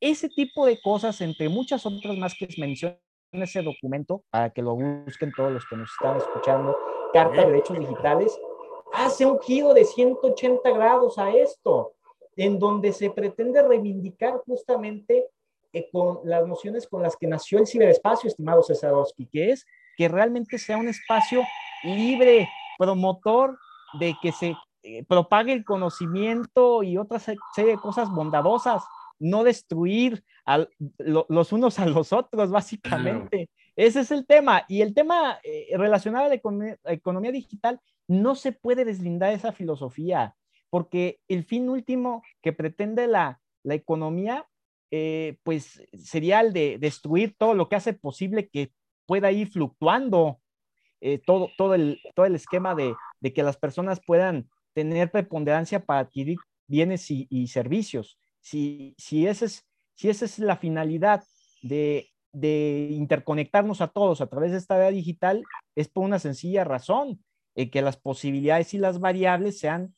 [0.00, 2.98] Ese tipo de cosas, entre muchas otras más que menciona
[3.30, 6.76] ese documento, para que lo busquen todos los que nos están escuchando,
[7.12, 8.36] Carta de Derechos Digitales,
[8.92, 11.93] hace un giro de 180 grados a esto,
[12.36, 15.28] en donde se pretende reivindicar justamente
[15.72, 19.66] eh, con las nociones con las que nació el ciberespacio, estimado Cesarowski, que es
[19.96, 21.42] que realmente sea un espacio
[21.82, 23.58] libre, promotor
[23.98, 28.82] de que se eh, propague el conocimiento y otra serie de cosas bondadosas,
[29.18, 30.66] no destruir a
[30.98, 33.48] los unos a los otros, básicamente.
[33.76, 34.64] Ese es el tema.
[34.68, 36.34] Y el tema eh, relacionado a la
[36.92, 40.36] economía, digital no se puede deslindar esa filosofía,
[40.74, 44.48] porque el fin último que pretende la, economía,
[44.90, 48.72] eh, pues sería el de destruir todo lo que hace posible que
[49.06, 50.40] pueda ir fluctuando
[51.00, 52.96] eh, todo, todo, el, todo el esquema de,
[53.32, 58.18] que las personas puedan tener preponderancia para adquirir bienes y, servicios.
[58.40, 61.22] Si, si, ese es, si esa es la finalidad
[61.62, 65.44] de, de interconectarnos a todos a través de esta área digital,
[65.76, 67.22] es por una sencilla razón,
[67.54, 69.94] eh, que las posibilidades y las variables sean,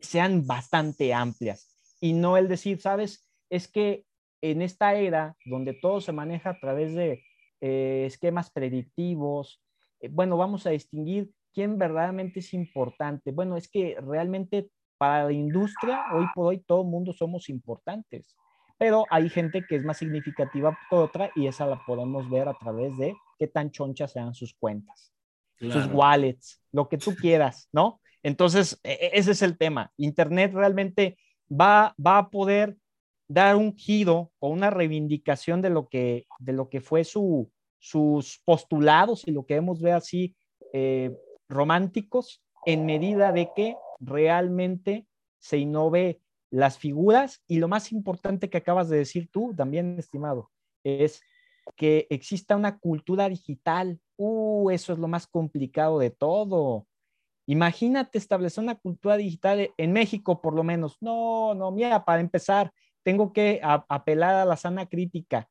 [0.00, 4.04] sean bastante amplias y no el decir, sabes, es que
[4.42, 7.22] en esta era donde todo se maneja a través de
[7.60, 9.62] eh, esquemas predictivos,
[10.00, 13.32] eh, bueno, vamos a distinguir quién verdaderamente es importante.
[13.32, 18.36] Bueno, es que realmente para la industria, hoy por hoy, todo el mundo somos importantes
[18.78, 22.54] pero hay gente que es más significativa que otra y esa la podemos ver a
[22.54, 25.12] través de qué tan chonchas sean sus cuentas,
[25.58, 28.00] sus wallets, lo que tú quieras, ¿no?
[28.24, 29.92] Entonces, e, e, ese es el tema.
[29.96, 31.16] Internet realmente
[31.48, 32.76] va, va a poder
[33.28, 38.40] dar un giro o una reivindicación de lo que, de lo que fue su, sus
[38.44, 40.34] postulados y lo que hemos ver así
[40.72, 41.14] eh,
[41.48, 45.06] románticos en medida de que realmente
[45.38, 50.50] se innove las figuras y lo más importante que acabas de decir tú también, estimado,
[50.82, 51.20] es
[51.76, 53.98] que exista una cultura digital.
[54.16, 56.86] Uh, eso es lo más complicado de todo.
[57.46, 60.96] Imagínate establecer una cultura digital en México, por lo menos.
[61.00, 65.48] No, no, mira, para empezar, tengo que apelar a la sana crítica.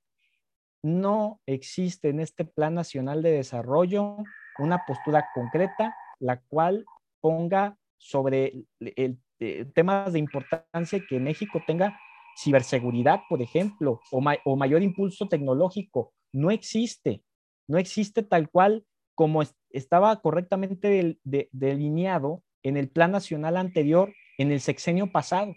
[0.84, 4.18] No existe en este Plan Nacional de Desarrollo
[4.60, 6.86] una postura concreta la cual
[7.22, 12.00] ponga sobre el eh, temas de importancia que México tenga
[12.38, 16.14] ciberseguridad, por ejemplo, o, mayor impulso tecnológico.
[16.32, 17.24] No existe,
[17.68, 19.42] no existe tal cual como
[19.74, 21.18] estaba correctamente
[21.52, 25.54] delineado en el plan nacional anterior, en el sexenio pasado.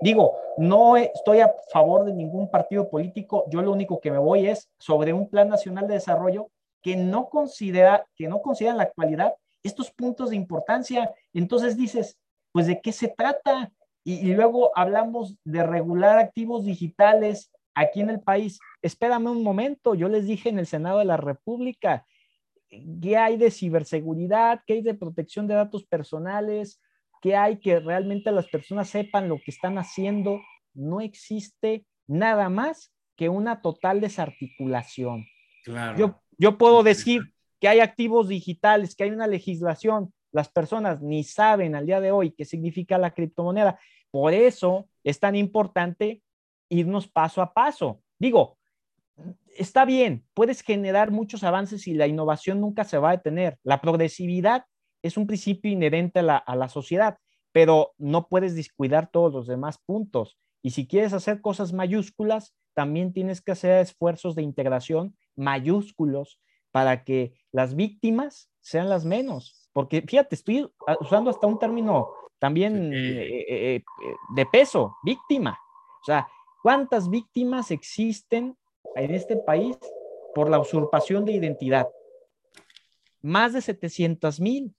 [0.00, 4.48] Digo, no estoy a favor de ningún partido político, yo lo único que me voy
[4.48, 6.48] es sobre un plan nacional de desarrollo
[6.82, 11.12] que no considera, que no considera en la actualidad estos puntos de importancia.
[11.32, 12.18] Entonces dices,
[12.50, 13.70] pues de qué se trata.
[14.04, 18.58] Y, luego hablamos de regular activos digitales aquí en el país.
[18.82, 22.04] Espérame un momento, yo les dije en el Senado de la República,
[23.00, 24.62] ¿qué hay de ciberseguridad?
[24.66, 26.80] ¿Qué hay de protección de datos personales?
[27.20, 30.40] ¿Qué hay que realmente las personas sepan lo que están haciendo?
[30.74, 35.26] No existe nada más que una total desarticulación.
[35.64, 35.98] Claro.
[35.98, 37.22] Yo, yo puedo decir
[37.60, 42.10] que hay activos digitales, que hay una legislación, las personas ni saben al día de
[42.10, 43.78] hoy qué significa la criptomoneda.
[44.10, 46.22] Por eso es tan importante
[46.70, 48.00] irnos paso a paso.
[48.18, 48.58] Digo,
[49.56, 53.58] está bien, puedes generar muchos avances y la innovación nunca se va a detener.
[53.62, 54.64] La progresividad
[55.02, 57.18] es un principio inherente a la, a la sociedad,
[57.52, 60.38] pero no puedes descuidar todos los demás puntos.
[60.62, 67.04] Y si quieres hacer cosas mayúsculas, también tienes que hacer esfuerzos de integración mayúsculos para
[67.04, 69.68] que las víctimas sean las menos.
[69.72, 70.70] Porque fíjate, estoy
[71.00, 73.82] usando hasta un término también eh, eh, eh,
[74.34, 75.58] de peso, víctima.
[76.00, 76.26] O sea,
[76.62, 78.56] ¿cuántas víctimas existen
[78.96, 79.76] en este país
[80.34, 81.86] por la usurpación de identidad?
[83.20, 84.74] Más de 700 mil.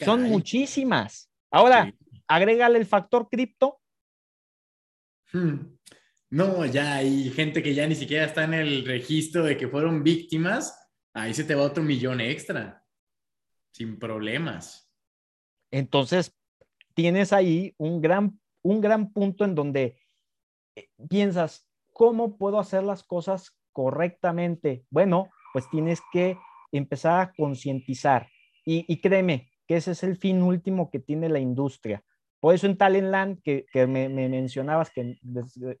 [0.00, 1.30] Son muchísimas.
[1.50, 1.92] Ahora,
[2.26, 3.80] agrégale el factor cripto.
[5.32, 5.76] Hmm.
[6.30, 10.02] No, ya hay gente que ya ni siquiera está en el registro de que fueron
[10.02, 10.76] víctimas.
[11.12, 12.84] Ahí se te va otro millón extra,
[13.70, 14.90] sin problemas.
[15.70, 16.34] Entonces,
[16.94, 19.96] tienes ahí un gran, un gran punto en donde
[20.74, 24.84] eh, piensas, ¿cómo puedo hacer las cosas correctamente?
[24.90, 26.36] Bueno, pues tienes que
[26.72, 28.28] empezar a concientizar.
[28.66, 32.02] Y, créeme que ese es el fin último que tiene la industria.
[32.40, 35.16] Por eso en Talentland, que, que me, mencionabas que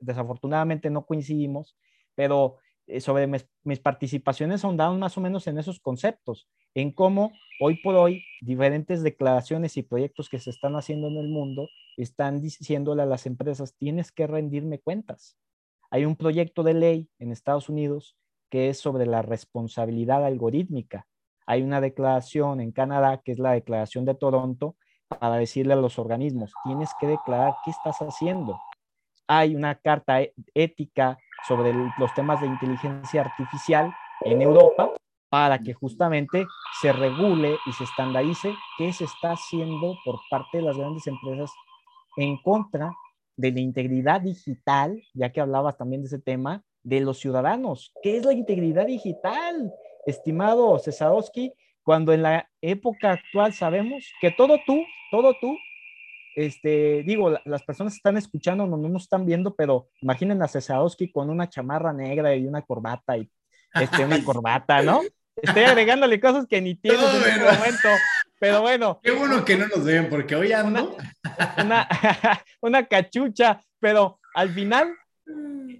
[0.00, 1.76] desafortunadamente no coincidimos,
[2.14, 7.32] pero eh, sobre mis, mis, participaciones ahondaron más o menos en esos conceptos, en cómo
[7.60, 12.40] hoy por hoy diferentes declaraciones y proyectos que se están haciendo en el mundo están
[12.40, 15.38] diciéndole a las empresas, tienes que rendirme cuentas.
[15.90, 18.16] Hay un proyecto de ley en Estados Unidos
[18.50, 21.06] que es sobre la responsabilidad algorítmica.
[21.46, 24.76] Hay una declaración en Canadá, que es la Declaración de Toronto,
[25.08, 28.58] para decirle a los organismos, tienes que declarar qué estás haciendo.
[29.26, 33.92] Hay una carta e-, ética sobre los temas de inteligencia artificial
[34.22, 34.90] en Europa
[35.28, 36.46] para que justamente
[36.80, 41.50] se regule y se estandarice qué se está haciendo por parte de las grandes empresas
[42.16, 42.92] en contra
[43.36, 47.92] de la integridad digital, ya que hablabas también de ese tema, de los ciudadanos.
[48.02, 49.72] ¿Qué es la integridad digital,
[50.06, 51.52] estimado Cesarowski?
[51.82, 55.56] Cuando en la época actual sabemos que todo tú, todo tú,
[56.34, 61.10] este, digo, las personas están escuchando, no, no nos están viendo, pero imaginen a Cesarowski
[61.10, 63.30] con una chamarra negra y una corbata y
[63.74, 65.00] este, una corbata, ¿no?
[65.36, 67.88] Estoy agregándole cosas que ni tienes en este momento.
[68.44, 69.00] Pero bueno.
[69.02, 70.94] Qué bueno que no nos ven, porque hoy ando.
[71.56, 71.88] Una,
[72.60, 74.94] una, cachucha, pero al final,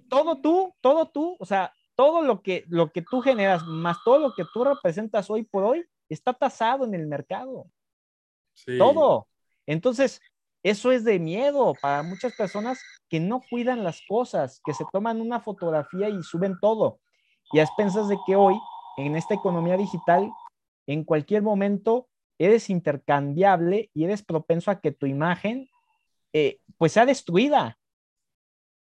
[0.09, 4.17] todo tú, todo tú, o sea, todo lo que, lo que tú generas, más todo
[4.17, 7.67] lo que tú representas hoy por hoy, está tasado en el mercado.
[8.79, 9.27] Todo.
[9.67, 10.19] Entonces,
[10.63, 15.21] eso es de miedo para muchas personas que no cuidan las cosas, que se toman
[15.21, 16.99] una fotografía y suben todo.
[17.51, 18.55] Y a expensas de que hoy,
[18.97, 20.31] en esta economía digital,
[20.87, 25.69] en cualquier momento eres intercambiable y eres propenso a que tu imagen
[26.33, 27.77] eh, pues sea destruida.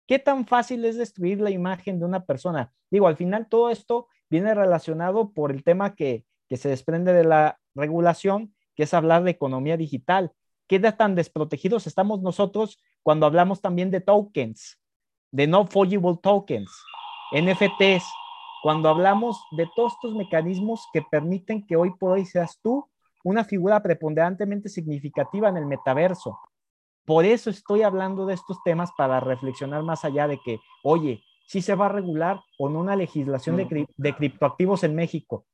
[0.08, 2.74] ¿Qué tan fácil es destruir la imagen de una persona?
[2.90, 7.24] Digo, al final todo esto viene relacionado por el tema que, que se desprende de
[7.24, 10.32] la regulación, que es hablar de economía digital.
[10.68, 14.80] ¿Qué tan desprotegidos estamos nosotros cuando hablamos también de tokens,
[15.32, 16.72] de no fungible tokens,
[17.32, 18.04] NFTs,
[18.64, 22.90] cuando hablamos de todos estos mecanismos que permiten que hoy por hoy seas tú
[23.24, 26.40] una figura preponderantemente significativa en el metaverso.
[27.06, 31.62] Por eso estoy hablando de estos temas para reflexionar más allá de que, oye, si
[31.62, 35.46] se va a regular o no una legislación de, de criptoactivos en México.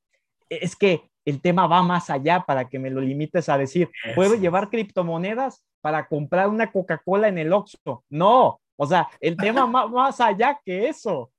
[0.47, 4.35] Es que el tema va más allá para que me lo limites a decir, ¿puedo
[4.35, 8.03] llevar criptomonedas para comprar una Coca-Cola en el Oxxo?
[8.09, 11.31] No, o sea, el tema va más allá que eso.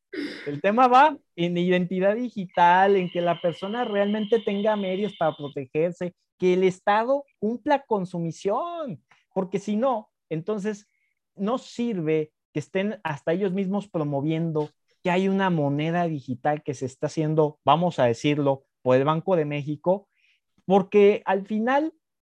[0.47, 6.15] El tema va en identidad digital, en que la persona realmente tenga medios para protegerse,
[6.39, 10.89] que el Estado cumpla con su misión, porque si no, entonces
[11.37, 14.71] no sirve que estén hasta ellos mismos promoviendo
[15.03, 19.37] que hay una moneda digital que se está haciendo, vamos a decirlo, por el Banco
[19.37, 20.09] de México,
[20.65, 21.93] porque al final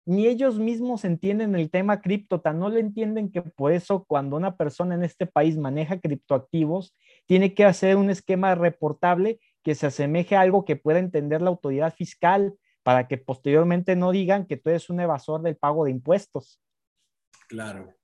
[0.05, 4.37] ni ellos mismos entienden el tema cripto, tan no le entienden que por eso cuando
[4.37, 6.95] una persona en este país maneja criptoactivos,
[7.27, 11.51] tiene que hacer un esquema reportable que se asemeje a algo que pueda entender la
[11.51, 15.93] autoridad fiscal para que posteriormente no digan que tú eres un evasor del pago de
[15.93, 16.61] impuestos.
[17.49, 17.95] Claro.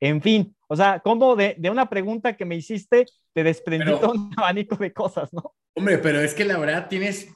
[0.00, 4.76] En fin, o sea, como de, una pregunta que me hiciste, te desprendí un abanico
[4.76, 5.54] de cosas, ¿no?
[5.74, 7.28] Hombre, pero es que la verdad tienes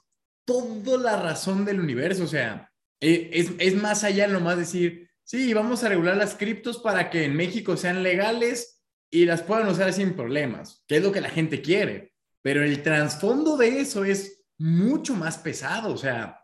[0.45, 2.72] toda la razón del universo, o sea,
[3.03, 7.35] eh, es, más allá nomás decir, sí, vamos a regular las criptos para que en
[7.35, 11.61] México sean legales y las puedan usar sin problemas, que es lo que la gente
[11.61, 12.15] quiere.
[12.43, 16.39] Pero el trasfondo de eso es mucho más pesado, o sea,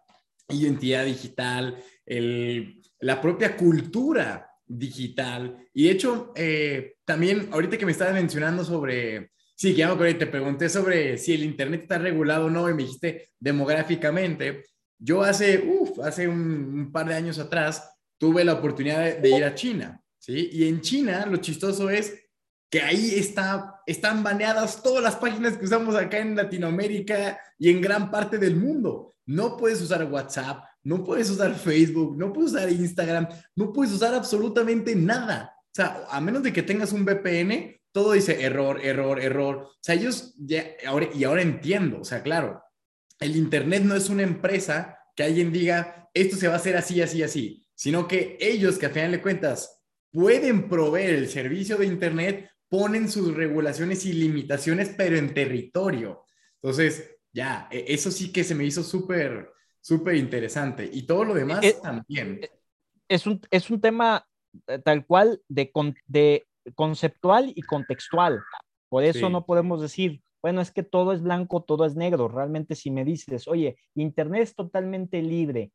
[0.49, 1.83] identidad digital,
[3.01, 5.65] la propia cultura digital.
[5.73, 10.27] Y de hecho, eh, también ahorita que me estabas mencionando sobre, sí, ya me te
[10.27, 14.65] pregunté sobre si el Internet está regulado o no y me dijiste demográficamente.
[14.99, 15.65] Yo hace,
[16.03, 17.89] hace un, par de años atrás
[18.19, 20.51] tuve la oportunidad de, ir a China, ¿sí?
[20.53, 22.15] Y en China lo chistoso es
[22.71, 27.81] que ahí está, están baneadas todas las páginas que usamos acá en Latinoamérica y en
[27.81, 29.15] gran parte del mundo.
[29.25, 34.15] No puedes usar WhatsApp, no puedes usar Facebook, no puedes usar Instagram, no puedes usar
[34.15, 35.55] absolutamente nada.
[35.65, 39.57] O sea, a menos de que tengas un VPN, todo dice error, error, error.
[39.57, 42.63] O sea, ellos ya, ahora, y ahora entiendo, o sea, claro,
[43.21, 47.01] el Internet no es una empresa que alguien diga, esto se va a hacer así,
[47.03, 51.87] así, así, sino que ellos que a final de cuentas pueden proveer el servicio de
[51.87, 56.25] Internet, ponen sus regulaciones y limitaciones, pero en territorio.
[56.63, 60.89] Entonces, ya, e, eso sí que se me hizo súper, súper interesante.
[60.93, 62.41] Y todo lo demás Eh, también.
[63.09, 64.27] Es un, es un tema
[64.67, 65.71] eh, tal cual de,
[66.07, 68.43] de conceptual y contextual.
[68.89, 69.33] Por eso Sí.
[69.33, 72.29] no podemos decir, bueno, es que todo es blanco, todo es negro.
[72.29, 75.73] Realmente si me dices, oye, Internet es totalmente libre,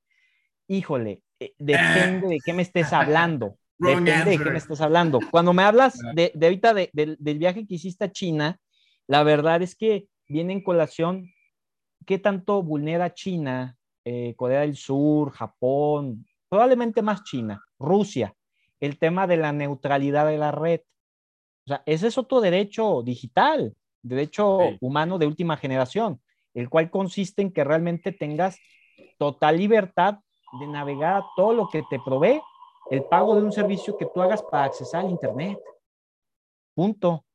[0.68, 3.57] híjole, eh, depende de qué me estés hablando.
[3.78, 5.20] Depende de qué me estés hablando.
[5.32, 8.59] Cuando me hablas de, de ahorita de- del- del viaje que hiciste a China,
[9.07, 11.30] la verdad es que viene en colación
[12.05, 18.34] qué tanto vulnera China, eh, Corea del Sur, Japón, probablemente más China, Rusia,
[18.80, 20.82] el tema de la neutralidad de la red.
[21.66, 23.74] O sea, ese es otro derecho digital,
[24.04, 24.78] derecho Sí.
[24.82, 26.22] humano de última generación,
[26.54, 28.60] el cual consiste en que realmente tengas
[29.18, 30.20] total libertad
[30.60, 32.41] de navegar a todo lo que te provee
[32.91, 35.58] el pago de un servicio que tú hagas para accesar al Internet.
[36.76, 37.26] Punto.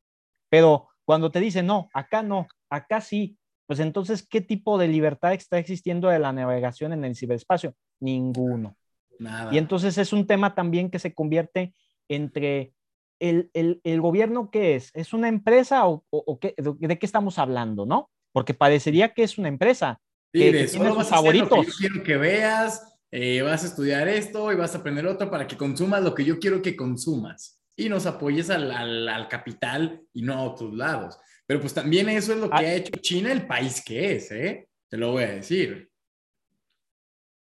[0.49, 5.33] Pero cuando te dicen, no, acá no, acá sí, pues entonces, ¿qué tipo de libertad
[5.33, 7.75] está existiendo de la navegación en el ciberespacio?
[8.01, 8.77] Ninguno.
[9.19, 9.53] Nada.
[9.53, 11.75] Y entonces es un tema también que se convierte
[12.09, 12.73] entre
[13.21, 17.07] el, el, el gobierno que es, ¿es una empresa o, o, o qué, de, qué
[17.07, 18.11] estamos hablando, no?
[18.33, 20.01] Porque parecería que es una empresa.
[20.33, 21.67] Sí, que, solo vas a hacer lo que favoritos.
[21.67, 25.47] yo quiero que veas, eh, vas a estudiar esto y vas a aprender otro para
[25.47, 30.03] que consumas lo que yo quiero que consumas y nos apoyes al, al, al capital
[30.13, 31.19] y no a otros lados.
[31.47, 32.59] Pero pues también eso es lo que Ah.
[32.59, 34.69] ha hecho China el país que es, ¿eh?
[34.89, 35.91] Te lo voy a decir.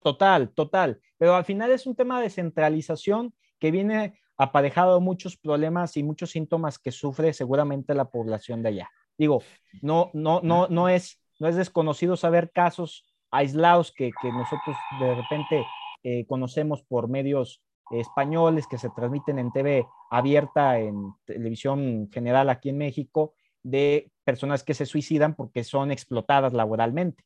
[0.03, 0.99] Total, total.
[1.19, 6.31] Pero al final es un tema de centralización que viene aparejado muchos problemas y muchos
[6.31, 8.91] síntomas que sufre seguramente la población de allá.
[9.19, 9.43] Digo,
[9.83, 15.15] no, no, no, no es, no es desconocido saber casos aislados que, que nosotros de
[15.15, 15.67] repente
[16.03, 22.71] eh, conocemos por medios españoles que se transmiten en TV abierta, en televisión general aquí
[22.71, 27.25] en México, de personas que se suicidan porque son explotadas laboralmente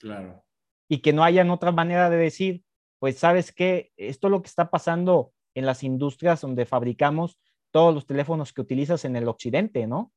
[0.00, 0.42] Claro.
[0.88, 2.64] y que no hayan otra manera de decir,
[2.98, 7.38] pues sabes que esto es lo que está pasando en las industrias donde fabricamos
[7.70, 10.12] todos los teléfonos que utilizas en el occidente, ¿no?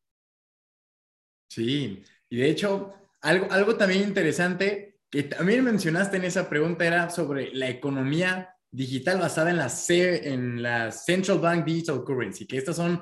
[1.50, 7.10] Sí, y de hecho, algo, algo también interesante que también mencionaste en esa pregunta era
[7.10, 12.76] sobre la economía digital basada en la, en la Central Bank Digital Currency, que estas
[12.76, 13.02] son,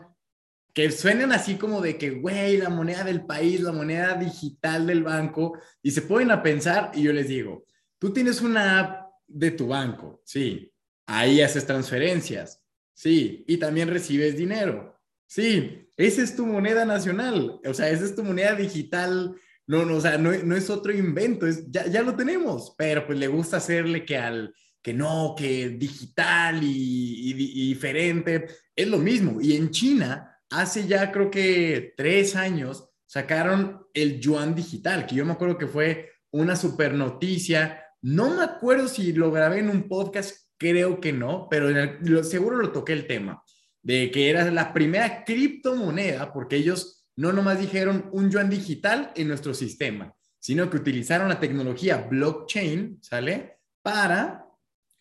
[0.73, 5.03] que suenan así como de que, güey, la moneda del país, la moneda digital del
[5.03, 7.65] banco, y se pueden a pensar, y yo les digo,
[7.97, 10.71] tú tienes una app de tu banco, sí,
[11.05, 12.61] ahí haces transferencias,
[12.93, 18.15] sí, y también recibes dinero, sí, esa es tu moneda nacional, o sea, esa es
[18.15, 19.35] tu moneda digital,
[19.65, 23.05] no, no, o sea, no, no es otro invento, es, ya, ya lo tenemos, pero
[23.05, 28.87] pues le gusta hacerle que al que no, que digital y, y, y, diferente, es
[28.87, 29.39] lo mismo.
[29.39, 35.25] Y en China, hace ya creo que tres años, sacaron el yuan digital, que yo
[35.25, 37.82] me acuerdo que fue una super noticia.
[38.03, 42.73] No me acuerdo si lo grabé en un podcast, creo que no, pero seguro lo
[42.73, 43.41] toqué el tema,
[43.81, 49.29] de que era la primera criptomoneda, porque ellos no nomás dijeron un yuan digital en
[49.29, 53.59] nuestro sistema, sino que utilizaron la tecnología blockchain, ¿sale?
[53.81, 54.47] Para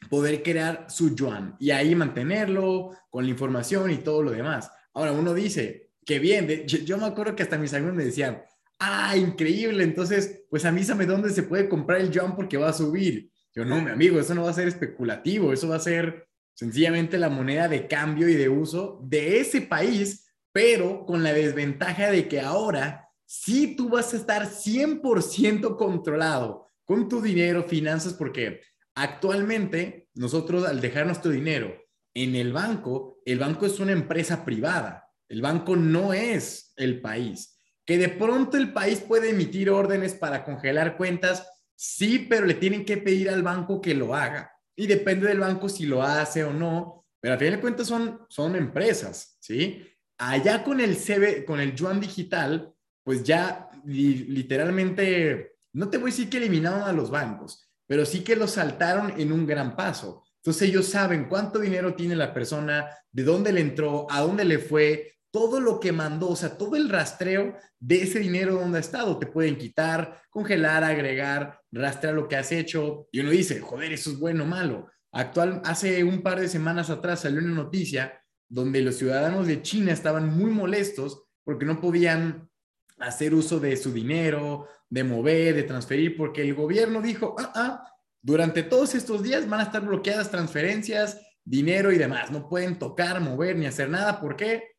[0.09, 4.71] poder crear su yuan y ahí mantenerlo con la información y todo lo demás.
[4.95, 8.45] Ahora uno dice, qué bien, yo, yo, me acuerdo que hasta mis amigos me decían,
[8.83, 13.31] ah, increíble, entonces pues avísame dónde se puede comprar el yuan porque va a subir.
[13.55, 17.19] Yo no, mi amigo, eso no va a ser especulativo, eso va a ser sencillamente
[17.19, 22.29] la moneda de cambio y de uso de ese país, pero con la desventaja de
[22.29, 28.61] que ahora sí tú vas a estar 100% controlado con tu dinero, finanzas, porque
[28.95, 31.75] actualmente nosotros al dejar nuestro dinero
[32.15, 37.52] en el banco, el banco es una empresa privada, el banco no es el país.
[37.85, 42.85] Que de pronto el país puede emitir órdenes para congelar cuentas, sí, pero le tienen
[42.85, 44.53] que pedir al banco que lo haga.
[44.77, 48.27] Y depende del banco si lo hace o no, pero al final de cuentas son,
[48.29, 49.87] son empresas, ¿sí?
[50.19, 52.73] Allá con el, CB, con el yuan digital,
[53.05, 58.07] pues ya li, literalmente, no te voy a decir que eliminaron a los bancos, pero
[58.07, 60.25] sí que los saltaron en un gran paso.
[60.37, 64.59] Entonces ellos saben cuánto dinero tiene la persona, de dónde le entró, a dónde le
[64.59, 68.81] fue, todo lo que mandó, o sea, todo el rastreo de ese dinero donde ha
[68.81, 69.19] estado.
[69.19, 73.09] Te pueden quitar, congelar, agregar, rastrear lo que has hecho.
[73.11, 74.89] Y uno dice, joder, eso es bueno o malo.
[75.11, 79.93] Actual, hace un par de semanas atrás salió una noticia donde los ciudadanos de China
[79.93, 82.51] estaban muy molestos porque no podían
[82.99, 87.93] hacer uso de su dinero, de mover, de transferir, porque el gobierno dijo, ah, ah,
[88.21, 92.31] durante todos estos días van a estar bloqueadas transferencias, dinero y demás.
[92.31, 94.21] No pueden tocar, mover ni hacer nada.
[94.21, 94.72] ¿Por qué?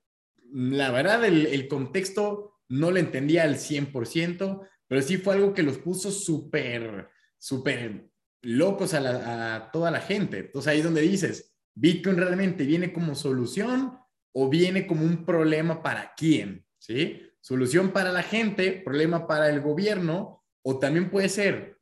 [0.54, 5.80] La verdad, el, contexto no lo entendía al 100%, pero sí fue algo que los
[5.80, 8.08] puso súper, súper
[8.44, 10.40] locos a, toda la gente.
[10.40, 13.98] Entonces ahí es donde dices, Bitcoin realmente viene como solución
[14.32, 17.22] o viene como un problema para quién, ¿sí?
[17.42, 21.80] Solución para la gente, problema para el gobierno, o también puede ser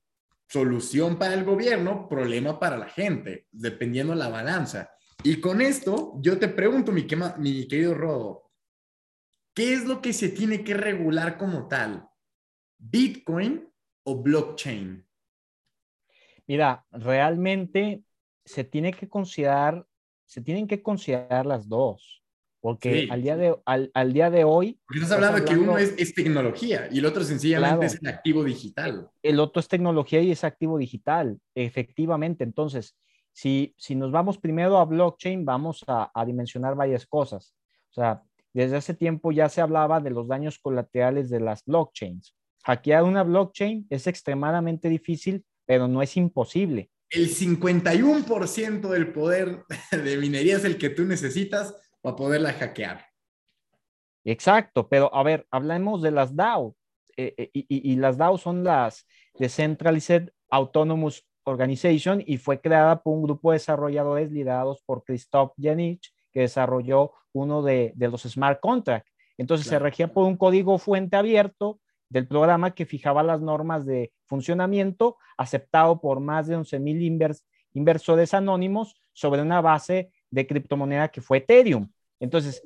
[0.47, 4.91] solución para el gobierno, problema para la gente, dependiendo la balanza.
[5.23, 7.05] Y con esto, yo te pregunto, mi,
[7.37, 8.50] mi querido Rodo,
[9.61, 12.09] ¿qué es lo que se tiene que regular como tal?
[12.79, 13.69] ¿Bitcoin
[14.03, 15.05] o blockchain?
[16.47, 18.01] Mira, realmente
[18.43, 19.85] se tiene que considerar,
[20.25, 22.23] se tienen que considerar las dos.
[22.59, 24.79] Porque al, día de, al, día de hoy...
[24.87, 29.11] Porque estás hablando, que uno es, tecnología y el otro sencillamente es el activo digital.
[29.21, 32.43] El otro es tecnología y es activo digital, efectivamente.
[32.43, 32.97] Entonces,
[33.31, 37.53] si, si nos vamos primero a blockchain, vamos a, a dimensionar varias cosas.
[37.91, 38.23] O sea,
[38.53, 42.35] desde hace tiempo ya se hablaba de los daños colaterales de las blockchains.
[42.63, 46.89] Hackear una blockchain es extremadamente difícil, pero no es imposible.
[47.09, 53.05] El 51% del poder de minería es el que tú necesitas para poderla hackear.
[54.23, 56.75] Exacto, pero a ver, hablemos de las DAO.
[57.17, 59.05] Eh, eh, y, las DAO son las
[59.37, 66.13] Decentralized Autonomous Organization y fue creada por un grupo de desarrolladores liderados por Christoph Janich,
[66.31, 69.11] que desarrolló uno de, los smart contracts.
[69.37, 71.79] Entonces se regía por un código fuente abierto
[72.09, 77.19] del programa que fijaba las normas de funcionamiento aceptado por más de 11 mil
[77.73, 81.89] inversores anónimos sobre una base de criptomoneda que fue Ethereum.
[82.19, 82.61] Entonces,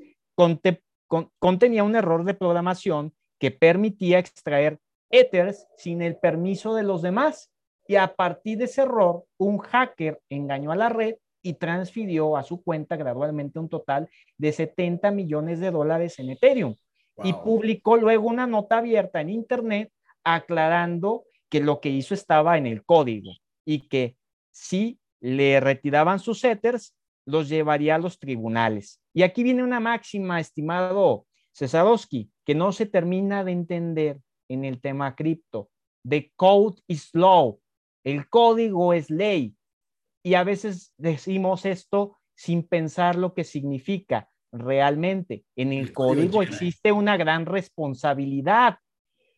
[1.40, 7.52] contenía un error de programación que permitía extraer Ethers sin el permiso de los demás.
[7.88, 12.44] Y a partir de ese error, un hacker engañó a la red y transfirió a
[12.44, 16.76] su cuenta gradualmente un total de 70 millones de dólares en Ethereum.
[17.24, 19.92] Y publicó luego una nota abierta en Internet
[20.24, 23.32] aclarando que lo que hizo estaba en el código
[23.64, 24.18] y que
[24.52, 26.96] si le retiraban sus Ethers,
[27.28, 29.00] los llevaría a los tribunales.
[29.14, 34.20] Y aquí viene una máxima, estimado Cesarowski, que no se termina de entender
[34.50, 35.70] en el tema cripto.
[36.08, 37.60] The code is law.
[38.04, 39.56] El código es ley.
[40.26, 45.46] Y a veces decimos esto sin pensar lo que significa realmente.
[45.56, 48.80] En el, código existe una gran responsabilidad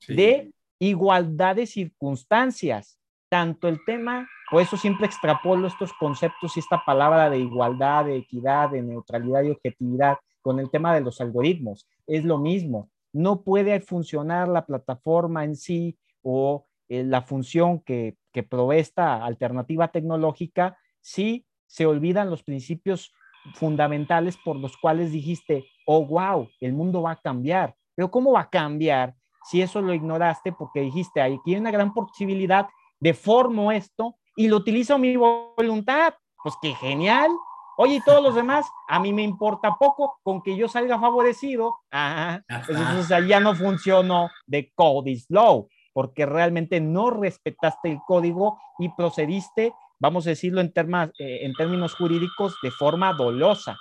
[0.08, 2.98] de igualdad de circunstancias.
[3.28, 8.16] Tanto el tema por eso siempre extrapolo estos conceptos y esta palabra de igualdad, de
[8.16, 11.86] equidad, de neutralidad y objetividad con el tema de los algoritmos.
[12.06, 12.90] Es lo mismo.
[13.12, 19.24] No puede funcionar la plataforma en sí o eh, la función que, que provee esta
[19.24, 23.14] alternativa tecnológica si se olvidan los principios
[23.56, 27.76] fundamentales por los cuales dijiste, oh, wow, el mundo va a cambiar.
[27.96, 29.16] Pero ¿cómo va a cambiar
[29.46, 32.68] si eso lo ignoraste porque dijiste, aquí hay una gran posibilidad,
[33.00, 36.14] de formo esto y lo utilizo a mi voluntad.
[36.44, 37.32] Pues qué genial.
[37.78, 41.76] Oye, y todos los demás, a mí me importa poco con que yo salga favorecido.
[41.92, 45.68] Ah, entonces ya no funcionó de code is law,
[45.98, 51.95] porque realmente no respetaste el código y procediste, vamos a decirlo en, eh, en términos
[51.95, 53.76] jurídicos, de forma dolosa,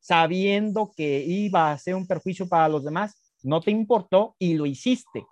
[0.00, 4.64] sabiendo que iba a ser un perjuicio para los demás, no te importó y lo
[4.64, 5.26] hiciste.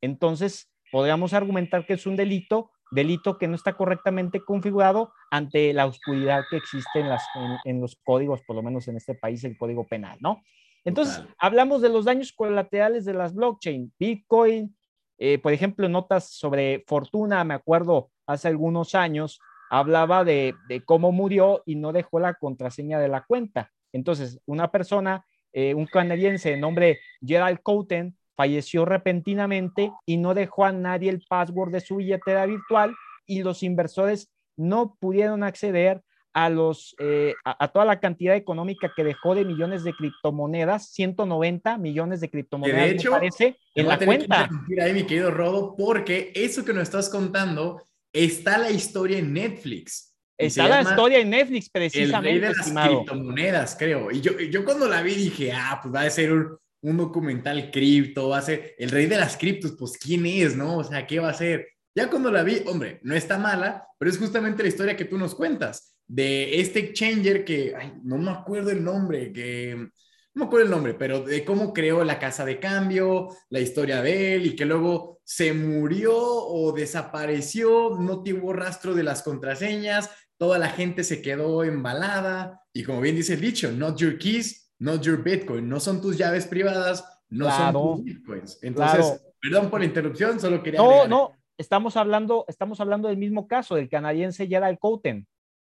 [0.00, 5.84] Entonces, podríamos argumentar que es un delito delito que no está correctamente configurado ante la
[5.84, 7.22] oscuridad que existe en, las,
[7.64, 10.42] en, los códigos, por lo menos en este país, el código penal, ¿no?
[10.84, 14.74] Entonces, hablamos de los daños colaterales de las blockchain, Bitcoin,
[15.18, 19.40] eh, por ejemplo, notas sobre Fortuna, me acuerdo hace algunos años,
[19.70, 20.54] hablaba de,
[20.84, 23.70] cómo murió y no dejó la contraseña de la cuenta.
[23.92, 30.64] Entonces, una persona, eh, un canadiense de nombre Gerald Couten, falleció repentinamente y no dejó
[30.64, 32.94] a nadie el password de su billetera virtual
[33.26, 36.02] y los inversores no pudieron acceder
[36.34, 41.78] a, los, eh, a, toda la cantidad económica que dejó de millones de criptomonedas, 190
[41.78, 44.48] millones de criptomonedas, de hecho, me parece, en la cuenta.
[44.68, 49.32] Que ahí, mi querido Rodo, porque eso que nos estás contando está la historia en
[49.32, 50.14] Netflix.
[50.38, 52.30] Está la historia en Netflix, precisamente.
[52.30, 54.10] El rey de las criptomonedas, creo.
[54.10, 57.70] Y yo, yo cuando la vi dije, ah, pues va a ser un, un documental
[57.70, 60.78] cripto, va a ser el rey de las criptos, pues quién es, ¿no?
[60.78, 61.68] O sea, ¿qué va a ser?
[61.94, 65.18] Ya cuando la vi, hombre, no está mala, pero es justamente la historia que tú
[65.18, 69.90] nos cuentas de este exchanger que, ay, no me acuerdo el nombre, que no
[70.34, 74.34] me acuerdo el nombre, pero de cómo creó la casa de cambio, la historia de
[74.34, 80.58] él y que luego se murió o desapareció, no tuvo rastro de las contraseñas, toda
[80.58, 85.02] la gente se quedó embalada y como bien dice el dicho, not your keys, not
[85.02, 88.58] your Bitcoin, no son tus llaves privadas, no son tus Bitcoins.
[88.62, 90.80] Entonces, perdón por la interrupción, solo quería...
[90.80, 91.32] No, no,
[91.62, 95.26] estamos hablando, estamos hablando del mismo caso, del canadiense Gerald Couten.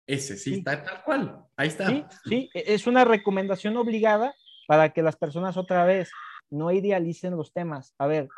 [0.08, 1.88] Ese sí, está tal cual, ahí está.
[1.88, 4.34] Sí, sí, e, es una recomendación obligada
[4.68, 6.10] para que las personas otra vez
[6.50, 7.94] no idealicen los temas.
[7.98, 8.30] A ver,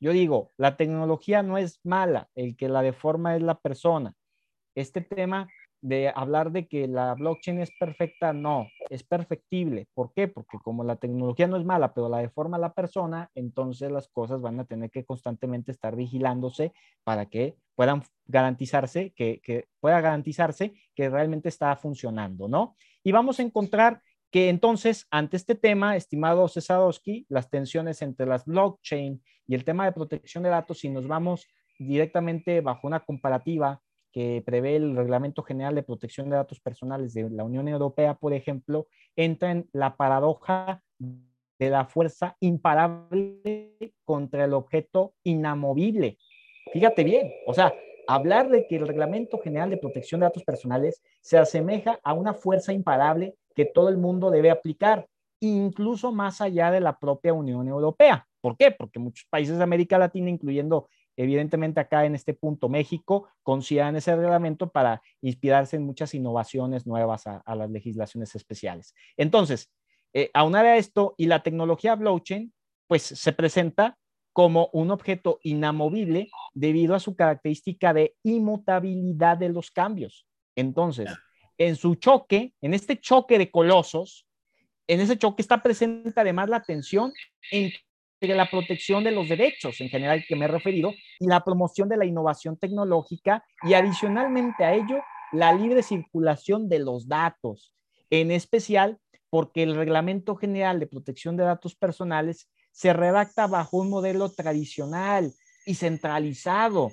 [0.00, 4.14] yo digo, la tecnología no es mala, el que la deforma es la persona.
[4.76, 5.48] Este tema
[5.84, 9.86] de hablar de que la blockchain es perfecta, no, es perfectible.
[9.92, 10.28] ¿Por qué?
[10.28, 14.40] Porque como la tecnología no es mala, pero la deforma la persona, entonces las cosas
[14.40, 16.72] van a tener que constantemente estar vigilándose
[17.04, 22.76] para que puedan garantizarse, que, que pueda garantizarse que realmente está funcionando, ¿no?
[23.02, 28.46] Y vamos a encontrar que entonces, ante este tema, estimado Cesadowski, las tensiones entre las
[28.46, 31.46] blockchain y el tema de protección de datos, si nos vamos
[31.78, 33.82] directamente bajo una comparativa
[34.14, 38.32] que prevé el Reglamento General de Protección de Datos Personales de la Unión Europea, por
[38.32, 38.86] ejemplo,
[39.16, 40.84] entra en la paradoja
[41.58, 46.16] de la fuerza imparable contra el objeto inamovible.
[46.72, 47.74] Fíjate bien, o sea,
[48.06, 52.34] hablar de que el Reglamento General de Protección de Datos Personales se asemeja a una
[52.34, 55.08] fuerza imparable que todo el mundo debe aplicar,
[55.40, 58.28] incluso más allá de la propia Unión Europea.
[58.40, 58.70] ¿Por qué?
[58.70, 64.14] Porque muchos países de América Latina, incluyendo Evidentemente acá en este punto México consideran ese
[64.16, 68.94] reglamento para inspirarse en muchas innovaciones nuevas a, las legislaciones especiales.
[69.16, 69.70] Entonces,
[70.12, 72.52] eh, aunado a esto y la tecnología blockchain,
[72.86, 73.96] pues se presenta
[74.32, 80.26] como un objeto inamovible debido a su característica de inmutabilidad de los cambios.
[80.56, 81.08] Entonces,
[81.56, 84.26] en su choque, en este choque de colosos,
[84.88, 87.12] en ese choque está presente además la tensión
[87.50, 87.80] entre
[88.32, 91.98] la protección de los derechos en general que me he referido y la promoción de
[91.98, 95.02] la innovación tecnológica y adicionalmente a ello
[95.32, 97.74] la libre circulación de los datos,
[98.08, 98.98] en especial
[99.28, 105.32] porque el Reglamento General de Protección de Datos Personales se redacta bajo un modelo tradicional
[105.66, 106.92] y centralizado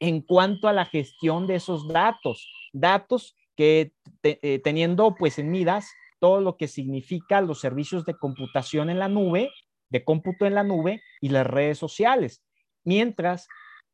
[0.00, 3.92] en cuanto a la gestión de esos datos, datos que
[4.24, 5.86] eh, teniendo pues en miras
[6.18, 9.50] todo lo que significa los servicios de computación en la nube
[9.92, 12.42] de cómputo en la nube y las redes sociales.
[12.82, 13.46] Mientras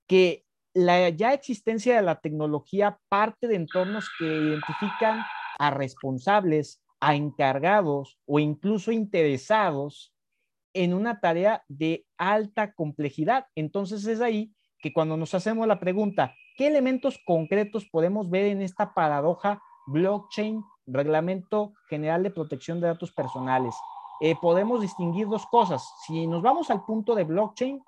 [0.06, 5.20] que la ya existencia de la tecnología parte de entornos que identifican
[5.58, 10.14] a responsables, a encargados o incluso interesados
[10.72, 13.46] en una tarea de alta complejidad.
[13.56, 18.62] Entonces es ahí que cuando nos hacemos la pregunta, ¿qué elementos concretos podemos ver en
[18.62, 23.74] esta paradoja blockchain, reglamento general de protección de datos personales?
[24.20, 25.88] Eh, podemos distinguir dos cosas.
[26.06, 27.80] Si nos vamos al punto de blockchain,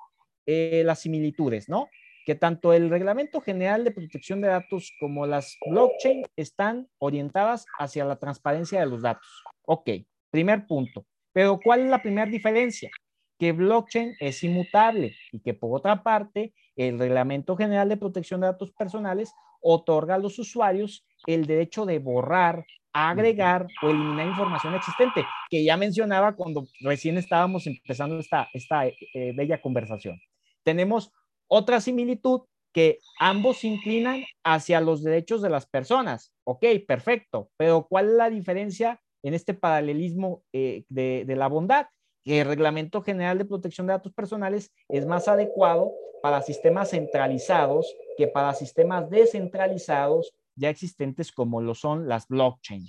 [0.46, 1.88] eh, las similitudes, ¿no?
[2.24, 8.04] Que tanto el Reglamento General de Protección de Datos como las blockchain están orientadas hacia
[8.04, 9.26] la transparencia de los datos.
[9.66, 9.90] Ok,
[10.30, 11.04] primer punto.
[11.32, 12.90] Pero ¿cuál es la primera diferencia?
[13.38, 18.48] Que blockchain es inmutable y que por otra parte, el Reglamento General de Protección de
[18.48, 25.24] Datos Personales otorga a los usuarios el derecho de borrar, agregar o eliminar información existente,
[25.48, 30.20] que ya mencionaba cuando recién estábamos empezando esta, esta eh, bella conversación.
[30.62, 31.12] Tenemos
[31.48, 36.32] otra similitud que ambos inclinan hacia los derechos de las personas.
[36.44, 41.86] Ok, perfecto, pero ¿cuál es la diferencia en este paralelismo eh, de, de la bondad?
[42.22, 45.90] Que el Reglamento General de Protección de Datos Personales es más adecuado
[46.22, 52.86] para sistemas centralizados que para sistemas descentralizados ya existentes como lo son las blockchain.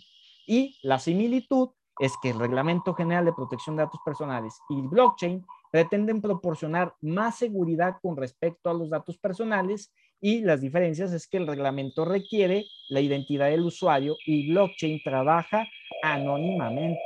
[0.48, 5.46] Y la similitud es que el Reglamento General de Protección de Datos Personales y blockchain
[5.72, 11.38] pretenden proporcionar más seguridad con respecto a los datos personales y las diferencias es que
[11.38, 15.68] el reglamento requiere la identidad del usuario y blockchain trabaja
[16.04, 17.02] anónimamente.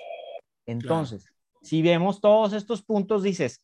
[0.65, 1.25] Entonces,
[1.61, 3.63] si vemos todos estos puntos, dices,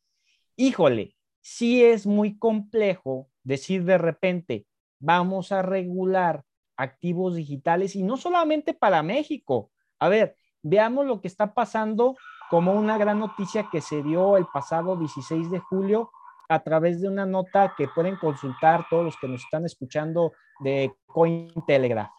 [0.55, 4.65] híjole, sí es muy complejo decir de repente,
[4.99, 6.43] vamos a regular
[6.81, 9.71] activos digitales y no solamente para México.
[9.99, 12.15] A ver, veamos lo que está pasando
[12.49, 16.11] como una gran noticia que se dio el pasado 16 de julio
[16.49, 20.93] a través de una nota que pueden consultar todos los que nos están escuchando de
[21.05, 22.11] Cointelegraph.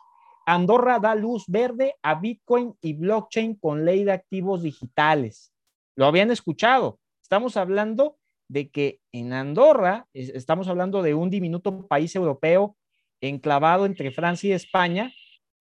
[0.47, 5.53] Andorra da luz verde a Bitcoin y blockchain con ley de activos digitales.
[5.97, 6.99] ¿Lo habían escuchado?
[7.21, 8.17] Estamos hablando
[8.49, 12.77] de que en Andorra, estamos hablando de un diminuto país europeo
[13.23, 15.13] enclavado entre Francia y España,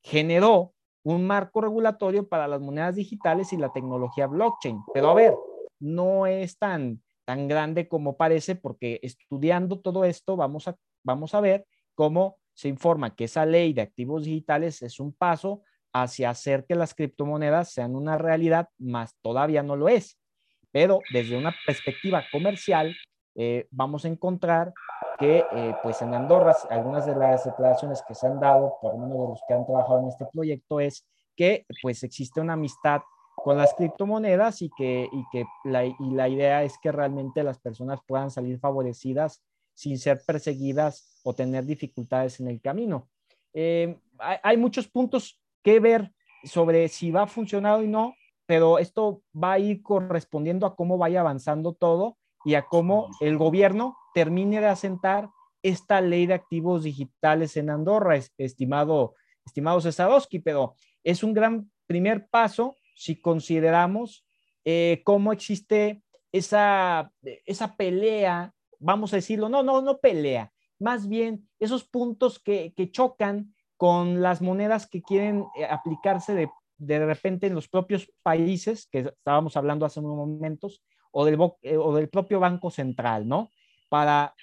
[0.04, 4.80] generó un marco regulatorio para las monedas digitales y la tecnología blockchain.
[4.94, 5.34] Pero a ver,
[5.80, 11.42] no es tan, tan grande como parece porque estudiando todo esto vamos a, vamos a
[11.42, 16.66] ver cómo se informa que esa ley de activos digitales es un paso hacia hacer
[16.66, 20.18] que las criptomonedas sean una realidad, más todavía no lo es.
[20.72, 22.96] Pero desde una perspectiva comercial,
[23.36, 24.74] eh, vamos a encontrar
[25.18, 29.20] que eh, pues en Andorra algunas de las declaraciones que se han dado, por menos
[29.20, 31.06] de los que han trabajado en este proyecto, es
[31.36, 33.02] que pues existe una amistad
[33.36, 37.60] con las criptomonedas y que, y que la, y la idea es que realmente las
[37.60, 43.08] personas puedan salir favorecidas sin ser perseguidas o tener dificultades en el camino.
[43.54, 46.12] Eh, hay, hay, muchos puntos que ver
[46.44, 48.16] sobre si va a funcionar o no,
[48.46, 53.38] pero esto va a ir correspondiendo a cómo vaya avanzando todo y a cómo el
[53.38, 55.30] gobierno termine de asentar
[55.64, 59.16] esta ley de activos digitales en Andorra, estimado,
[59.46, 64.26] estimado Cesarowski, pero es un gran primer paso si consideramos
[64.66, 67.12] eh, cómo existe esa,
[67.46, 72.92] esa pelea, vamos a decirlo, no, no, no pelea, más bien esos puntos que, que
[72.92, 78.88] chocan con las monedas que quieren eh, aplicarse de, de repente en los propios países,
[78.88, 83.52] que estábamos hablando hace unos momentos, o del, eh, o del propio Banco Central, ¿no?
[83.90, 84.34] Para,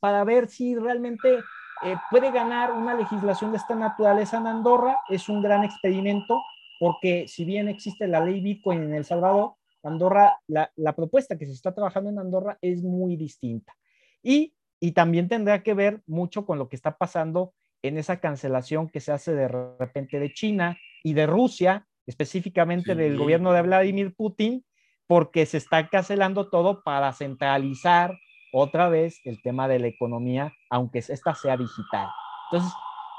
[0.00, 1.38] para ver si realmente
[1.84, 4.98] eh, puede ganar una legislación de esta naturaleza en Andorra.
[5.08, 6.40] Es un gran experimento
[6.78, 11.46] porque si bien existe la ley Bitcoin en El Salvador, Andorra, la, la propuesta que
[11.46, 13.74] se está trabajando en Andorra es muy distinta.
[14.22, 18.88] Y, y también tendrá que ver mucho con lo que está pasando en esa cancelación
[18.88, 22.98] que se hace de repente de China y de Rusia, específicamente sí.
[22.98, 24.64] del gobierno de Vladimir Putin,
[25.08, 28.16] porque se está cancelando todo para centralizar
[28.52, 32.08] otra vez el tema de la economía, aunque esta sea digital.
[32.50, 32.72] Entonces,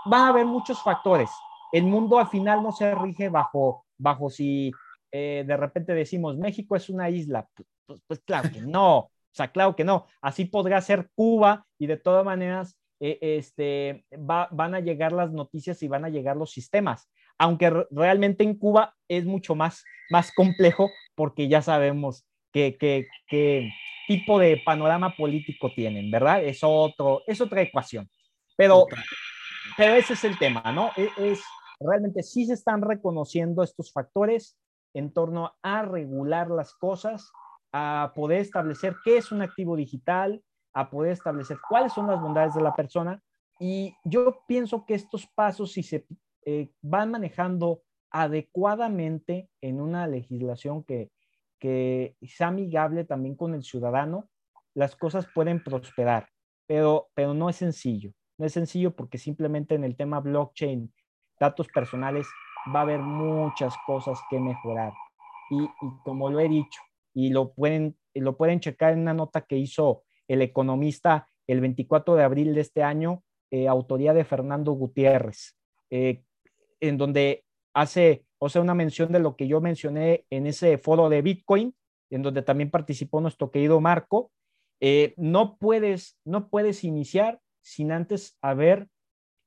[0.05, 1.29] van a haber muchos factores.
[1.71, 4.71] El mundo al final no se rige bajo, bajo si
[5.11, 7.47] eh, de repente decimos México es una isla.
[7.85, 10.05] Pues, pues, claro que no, o sea, claro que no.
[10.21, 15.31] Así podría ser Cuba y de todas maneras eh, este, va, van a llegar las
[15.31, 17.09] noticias y van a llegar los sistemas
[17.39, 23.69] aunque realmente en Cuba es mucho más, más complejo porque ya sabemos qué que, que
[24.07, 26.41] tipo de panorama político tienen, ¿verdad?
[26.41, 28.09] Es, otro, es otra ecuación.
[28.55, 28.85] Pero,
[29.75, 30.91] pero ese es el tema, ¿no?
[30.95, 31.43] Es, es,
[31.77, 34.57] realmente sí se están reconociendo estos factores
[34.93, 37.29] en torno a regular las cosas,
[37.73, 40.41] a poder establecer qué es un activo digital,
[40.73, 43.21] a poder establecer cuáles son las bondades de la persona.
[43.59, 46.07] Y yo pienso que estos pasos, si se
[46.45, 47.81] eh, van manejando
[48.11, 51.11] adecuadamente en una legislación que,
[51.59, 54.29] que sea amigable también con el ciudadano,
[54.73, 56.29] las cosas pueden prosperar,
[56.67, 58.11] pero, pero no es sencillo.
[58.37, 60.93] No es sencillo porque simplemente en el tema blockchain,
[61.39, 62.27] datos personales,
[62.73, 64.93] va a haber muchas cosas que mejorar.
[65.49, 65.67] Y,
[66.03, 66.81] como lo he dicho,
[67.13, 72.15] y lo pueden, lo pueden checar en una nota que hizo el economista el 24
[72.15, 75.57] de abril de este año, eh, autoría de Fernando Gutiérrez,
[75.89, 76.23] eh,
[76.79, 77.43] en donde
[77.79, 81.73] hace, o sea, una mención de lo que yo mencioné en ese foro de Bitcoin,
[82.09, 84.31] en donde también participó nuestro querido Marco.
[84.81, 88.89] Eh, no, puedes, no puedes iniciar sin antes haber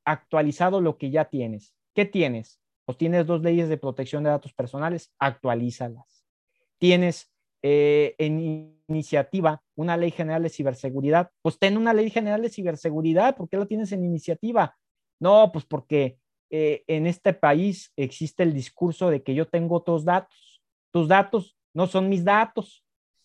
[0.06, 1.74] actualizado lo que ya tienes.
[1.94, 2.58] ¿Qué tienes?
[2.86, 6.24] Pues tienes dos leyes de protección de datos personales, actualízalas.
[6.78, 7.30] Tienes
[7.62, 13.36] eh, en iniciativa una ley general de ciberseguridad, pues ten una ley general de ciberseguridad,
[13.36, 14.76] ¿por qué la tienes en iniciativa?
[15.20, 16.18] No, pues porque
[16.54, 21.56] eh, en este país existe el discurso de que yo tengo otros datos, tus datos
[21.72, 22.84] no son mis datos.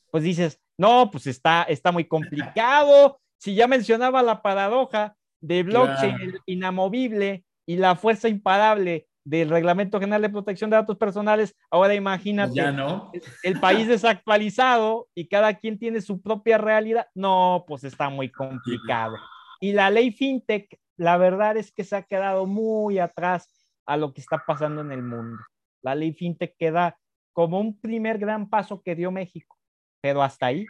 [0.09, 3.19] Pues dices, no, pues está, está muy complicado.
[3.39, 6.39] Si ya mencionaba la paradoja de blockchain claro.
[6.47, 12.55] inamovible y la fuerza imparable del Reglamento General de Protección de Datos Personales, ahora imagínate
[12.55, 13.11] ya no.
[13.13, 17.05] el, el país desactualizado y cada quien tiene su propia realidad.
[17.13, 19.17] No, pues está muy complicado.
[19.59, 23.49] Y la ley FinTech la verdad es que se ha quedado muy atrás
[23.85, 25.37] a lo que está pasando en el mundo.
[25.83, 26.99] La ley fintech queda
[27.33, 29.57] como un primer gran paso que dio México,
[30.01, 30.65] pero hasta ahí,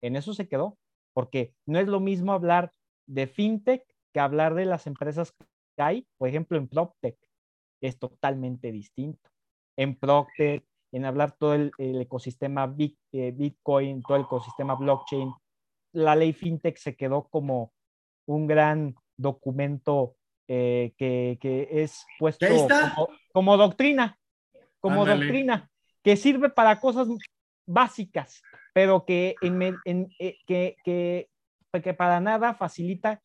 [0.00, 0.78] en eso se quedó,
[1.12, 2.72] porque no es lo mismo hablar
[3.06, 7.18] de fintech que hablar de las empresas que hay, por ejemplo, en PropTech,
[7.82, 9.28] es totalmente distinto.
[9.76, 15.32] En PropTech, en hablar todo el, ecosistema eh, Bitcoin, todo el ecosistema blockchain,
[15.92, 17.72] la ley fintech se quedó como
[18.26, 20.16] un gran documento
[20.48, 24.18] eh, que, que, es puesto como, como, doctrina,
[24.80, 25.24] como Ándale.
[25.24, 25.70] doctrina,
[26.02, 27.08] que sirve para cosas
[27.66, 28.42] básicas,
[28.72, 31.30] pero que, en, en, eh, que, que,
[31.82, 33.22] que para nada facilita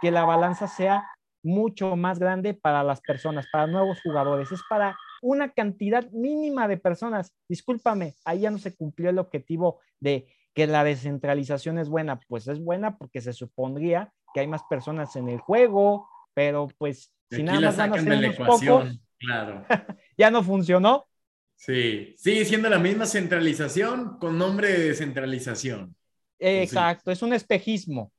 [0.00, 1.04] que la balanza sea
[1.46, 4.50] mucho más grande para las personas, para nuevos jugadores.
[4.50, 7.32] Es para una cantidad mínima de personas.
[7.48, 12.18] Discúlpame, ahí ya no se cumplió el objetivo de que la descentralización es buena.
[12.28, 17.10] Pues es buena porque se supondría que hay más personas en el juego, pero pues
[17.30, 19.64] si nada más van a ser unos pocos, claro.
[20.18, 21.06] ya no funcionó.
[21.54, 25.96] Sí, sigue siendo la misma centralización con nombre de descentralización.
[26.38, 28.12] Exacto, es un espejismo,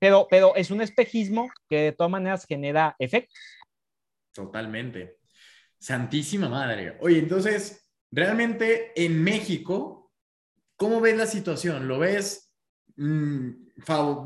[0.00, 3.34] pero, pero es un espejismo que de todas maneras genera efecto.
[4.32, 5.18] Totalmente.
[5.78, 6.96] Santísima madre.
[7.00, 10.14] Oye, entonces, realmente en México,
[10.76, 11.88] ¿cómo ves la situación?
[11.88, 12.54] ¿Lo ves,
[12.96, 13.50] mmm,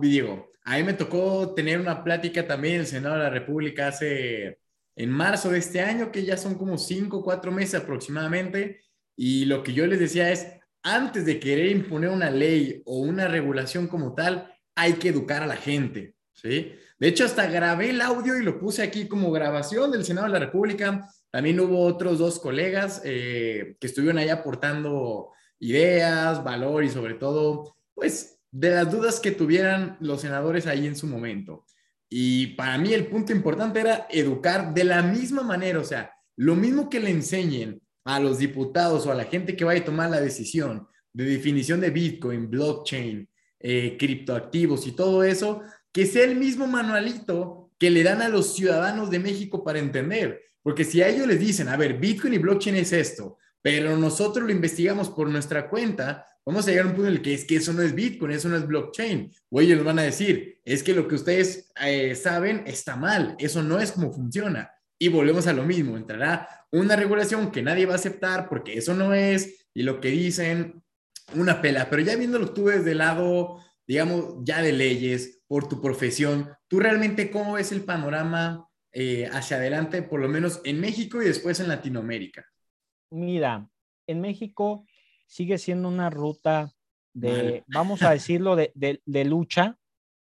[0.00, 0.51] Diego?
[0.64, 4.58] A mí me tocó tener una plática también en el Senado de la República hace,
[4.96, 8.80] en marzo de este año, que ya son como cinco o cuatro meses aproximadamente,
[9.16, 10.46] y lo que yo les decía es,
[10.82, 15.46] antes de querer imponer una ley o una regulación como tal, hay que educar a
[15.46, 16.72] la gente, ¿sí?
[16.98, 20.34] De hecho, hasta grabé el audio y lo puse aquí como grabación del Senado de
[20.34, 21.08] la República.
[21.30, 27.76] También hubo otros dos colegas eh, que estuvieron ahí aportando ideas, valor y sobre todo,
[27.94, 31.64] pues, de las dudas que tuvieran los senadores ahí en su momento.
[32.08, 36.54] Y para mí el punto importante era educar de la misma manera, o sea, lo
[36.54, 40.10] mismo que le enseñen a los diputados o a la gente que vaya a tomar
[40.10, 43.28] la decisión de definición de Bitcoin, blockchain,
[43.60, 48.54] eh, criptoactivos y todo eso, que sea el mismo manualito que le dan a los
[48.54, 50.42] ciudadanos de México para entender.
[50.62, 54.46] Porque si a ellos les dicen, a ver, Bitcoin y blockchain es esto, pero nosotros
[54.46, 57.44] lo investigamos por nuestra cuenta, vamos a llegar a un punto en el que es
[57.44, 59.30] que eso no es Bitcoin, eso no es blockchain.
[59.50, 63.62] O ellos van a decir, es que lo que ustedes eh, saben está mal, eso
[63.62, 64.70] no es como funciona.
[64.98, 68.94] Y volvemos a lo mismo, entrará una regulación que nadie va a aceptar porque eso
[68.94, 70.82] no es, y lo que dicen,
[71.34, 71.90] una pela.
[71.90, 76.80] Pero ya viéndolo tú desde el lado, digamos, ya de leyes, por tu profesión, ¿tú
[76.80, 81.60] realmente cómo ves el panorama eh, hacia adelante, por lo menos en México y después
[81.60, 82.46] en Latinoamérica?
[83.10, 83.68] Mira,
[84.06, 84.86] en México
[85.32, 86.74] sigue siendo una ruta
[87.14, 89.78] de, vamos a decirlo, de, lucha,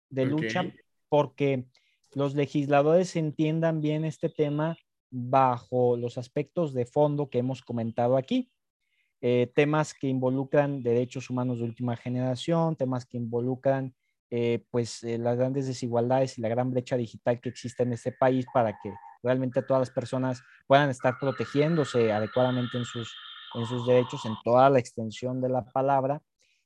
[0.09, 0.71] de lucha,
[1.09, 1.65] porque
[2.13, 4.77] los legisladores entiendan bien este tema
[5.09, 8.51] bajo los aspectos de fondo que hemos comentado aquí.
[9.19, 13.95] Eh, temas que involucran derechos humanos de última generación, temas que involucran
[14.29, 18.11] eh, pues eh, las grandes desigualdades y la gran brecha digital que existe en este
[18.11, 23.11] país para que realmente todas las personas puedan estar protegiéndose adecuadamente en sus
[23.55, 26.21] en sus derechos en toda la extensión de la palabra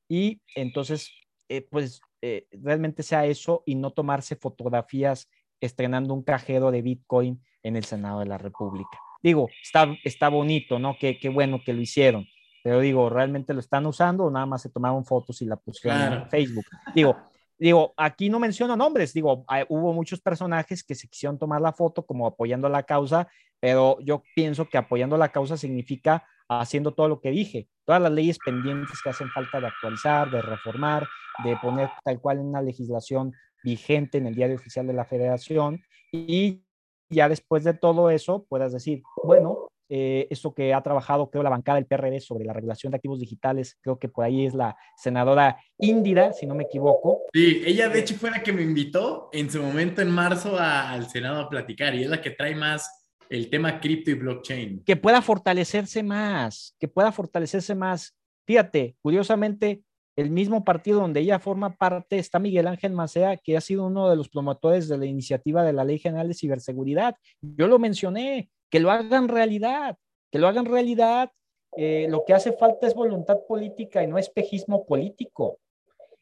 [0.10, 1.12] y entonces,
[1.50, 5.30] eh, pues eh, realmente sea eso y no tomarse fotografías
[5.60, 9.00] estrenando un cajero de Bitcoin en el Senado de la República.
[9.22, 10.96] Digo, está, está bonito, ¿no?
[11.00, 12.26] Qué, qué bueno que lo hicieron,
[12.64, 16.14] pero digo, ¿realmente lo están usando o nada más se tomaron fotos y la pusieron
[16.14, 16.66] en Facebook?
[16.94, 17.18] Digo,
[17.58, 22.06] digo, aquí no menciono nombres, digo, hubo muchos personajes que se quisieron tomar la foto
[22.06, 23.28] como apoyando la causa,
[23.60, 28.12] pero yo pienso que apoyando la causa significa haciendo todo lo que dije, todas las
[28.12, 31.08] leyes pendientes que hacen falta de actualizar, de reformar,
[31.44, 33.34] de poner tal cual una legislación
[33.64, 35.82] vigente en el diario oficial de la federación
[36.12, 36.64] y
[37.10, 41.50] ya después de todo eso puedas decir, bueno, eh, esto que ha trabajado, creo, la
[41.50, 44.76] bancada del PRD sobre la regulación de activos digitales, creo que por ahí es la
[44.98, 47.22] senadora Índira, si no me equivoco.
[47.34, 51.10] Sí, ella de hecho fue la que me invitó en su momento en marzo al
[51.10, 52.97] Senado a platicar y es la que trae más
[53.30, 54.84] el tema cripto y blockchain.
[54.84, 58.16] Que pueda fortalecerse más, que pueda fortalecerse más.
[58.46, 59.84] Fíjate, curiosamente,
[60.16, 64.10] el mismo partido donde ella forma parte está Miguel Ángel Macea, que ha sido uno
[64.10, 67.16] de los promotores de la iniciativa de la Ley General de Ciberseguridad.
[67.42, 69.98] Yo lo mencioné, que lo hagan realidad,
[70.32, 71.32] que lo hagan realidad.
[71.76, 75.60] Eh, lo que hace falta es voluntad política y no espejismo político.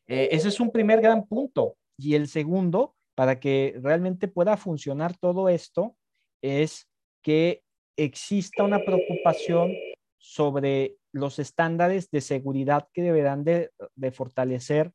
[0.07, 1.77] Eh, ese es un primer gran punto.
[1.97, 5.95] Y el segundo, para que realmente pueda funcionar todo esto,
[6.41, 6.89] es
[7.25, 7.63] que
[7.97, 9.73] exista una preocupación
[10.19, 13.71] sobre los estándares de seguridad que deberán de,
[14.11, 14.91] fortalecer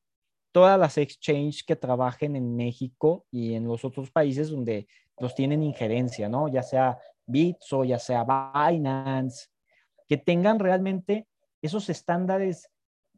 [0.53, 4.87] todas las exchanges que trabajen en México y en los otros países donde
[5.19, 6.47] los tienen injerencia, ¿no?
[6.47, 9.49] Ya sea Bitso, ya sea Binance,
[10.07, 11.27] que tengan realmente
[11.61, 12.71] esos estándares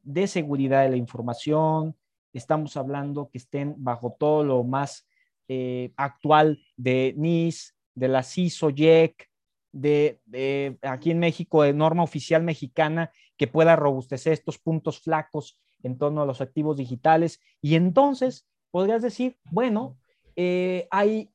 [0.02, 1.98] de seguridad de la información.
[2.32, 5.06] Estamos hablando que estén bajo todo lo más
[5.48, 9.28] eh, actual de NIS, de la CISO JEC,
[9.72, 15.98] de, aquí en México, de norma oficial mexicana que pueda robustecer estos puntos flacos en
[15.98, 17.40] torno a los activos digitales.
[17.60, 19.98] Y entonces podrías decir, bueno,
[20.36, 21.32] eh, hay,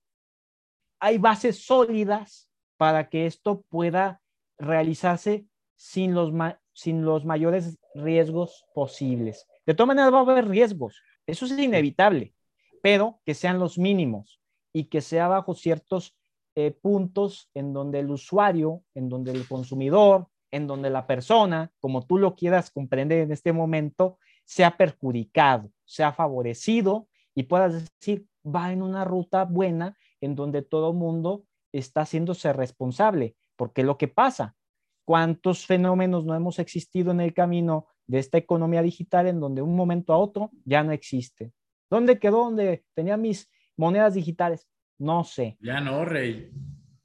[0.99, 4.21] hay bases sólidas para que esto pueda
[4.57, 5.45] realizarse
[5.75, 6.31] sin los,
[6.73, 9.47] sin los mayores riesgos posibles.
[9.65, 12.33] De todas maneras va a haber riesgos, eso es inevitable,
[12.81, 14.39] pero que sean los mínimos
[14.73, 16.16] y que sea bajo ciertos
[16.59, 22.07] eh, puntos en donde el usuario, en donde el consumidor, en donde la persona, como
[22.07, 28.71] tú lo quieras comprender en este momento, sea perjudicado, sea favorecido y puedas decir, va
[28.71, 33.35] en una ruta buena en donde todo mundo está haciéndose responsable.
[33.55, 34.55] porque lo que pasa,
[35.05, 39.75] ¿cuántos fenómenos no hemos existido en el camino de esta economía digital en donde un
[39.75, 41.53] momento a otro ya no existe?
[41.87, 44.67] ¿Dónde quedó donde tenía mis monedas digitales?
[44.97, 45.57] No sé.
[45.59, 46.51] Ya no, Rey.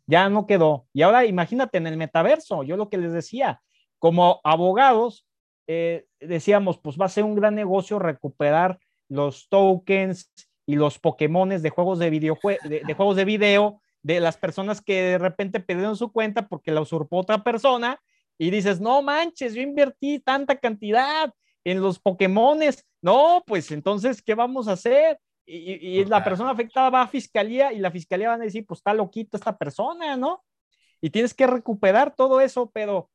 [0.07, 0.86] Ya no quedó.
[0.93, 3.62] Y ahora imagínate en el metaverso, yo lo que les decía,
[3.99, 5.26] como abogados,
[5.66, 8.78] eh, decíamos, pues va a ser un gran negocio recuperar
[9.09, 10.32] los tokens
[10.66, 15.18] y los Pokémones de juegos de, de, juegos de video de las personas que de
[15.18, 18.01] repente perdieron su cuenta porque la usurpó otra persona
[18.38, 21.32] y dices, no manches, yo invertí tanta cantidad
[21.64, 22.84] en los Pokémones.
[23.01, 25.18] No, pues entonces, ¿qué vamos a hacer?
[25.45, 28.95] Y, la persona afectada va a fiscalía y la fiscalía va a decir, pues está
[28.95, 30.45] loquito esta persona, ¿no?
[31.01, 33.11] Y tienes que recuperar todo eso, pero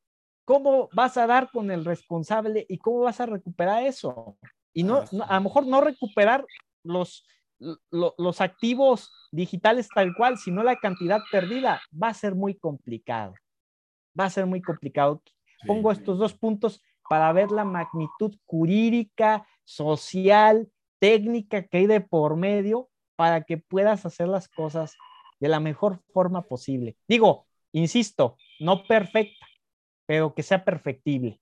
[0.45, 4.37] ¿cómo vas a dar con el responsable y cómo vas a recuperar eso?
[4.73, 6.45] Y no, a lo mejor no recuperar
[6.83, 7.25] los,
[7.89, 13.33] los activos digitales tal cual, sino la cantidad perdida, va a ser muy complicado.
[14.19, 15.21] Va a ser muy complicado.
[15.65, 20.69] Pongo estos dos puntos para ver la magnitud jurídica, social,
[20.99, 24.95] técnica que hay de por medio para que puedas hacer las cosas
[25.39, 26.97] de la mejor forma posible.
[27.07, 29.45] Digo, insisto, no perfecta,
[30.05, 31.39] pero que sea perfectible.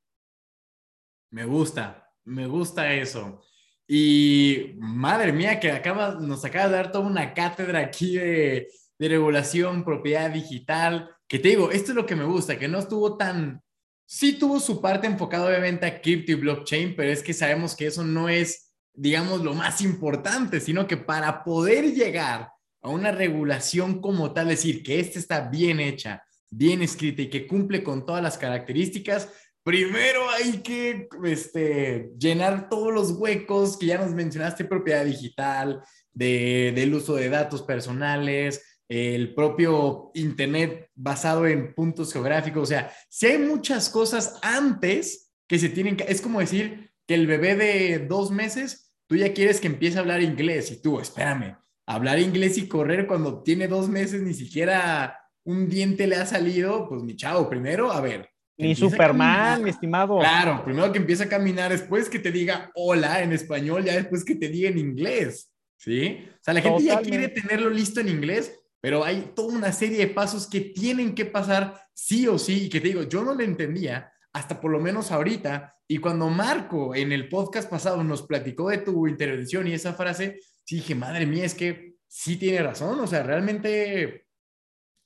[1.32, 3.41] Me gusta, me gusta eso.
[3.88, 9.84] Y madre mía, que acaba, nos acaba de dar toda una cátedra aquí de, regulación,
[9.84, 13.62] propiedad digital, que te digo, esto es lo que me gusta, que no estuvo tan,
[14.06, 17.88] sí tuvo su parte enfocada obviamente a cripto y blockchain, pero es que sabemos que
[17.88, 18.64] eso no es
[18.95, 22.49] digamos, lo más importante, sino que para poder llegar
[22.81, 27.47] a una regulación como tal, decir que esta está bien hecha, bien escrita y que
[27.47, 29.29] cumple con todas las características,
[29.63, 35.81] primero hay que este, llenar todos los huecos que ya nos mencionaste, propiedad digital,
[36.13, 42.91] de, del uso de datos personales, el propio Internet basado en puntos geográficos, o sea,
[43.09, 47.55] si hay muchas cosas antes que se tienen que, es como decir que el bebé
[47.55, 52.20] de dos meses tú ya quieres que empiece a hablar inglés y tú, espérame, hablar
[52.20, 57.03] inglés y correr cuando tiene dos meses ni siquiera un diente le ha salido, pues
[57.03, 58.30] mi chavo, primero, a ver.
[58.58, 60.18] Ni Superman, mi estimado.
[60.20, 64.24] Claro, primero que empiece a caminar, después que te diga hola en español, ya después
[64.24, 66.26] que te diga en inglés, ¿sí?
[66.32, 69.97] O sea, la gente ya quiere tenerlo listo en inglés, pero hay toda una serie
[69.97, 73.36] de pasos que tienen que pasar sí o sí, y que te digo, yo no
[73.36, 78.23] le entendía hasta por lo menos ahorita, y cuando Marco en el podcast pasado nos
[78.23, 82.61] platicó de tu intervención y esa frase, sí dije, madre mía, es que sí tiene
[82.61, 84.25] razón, o sea, realmente e-,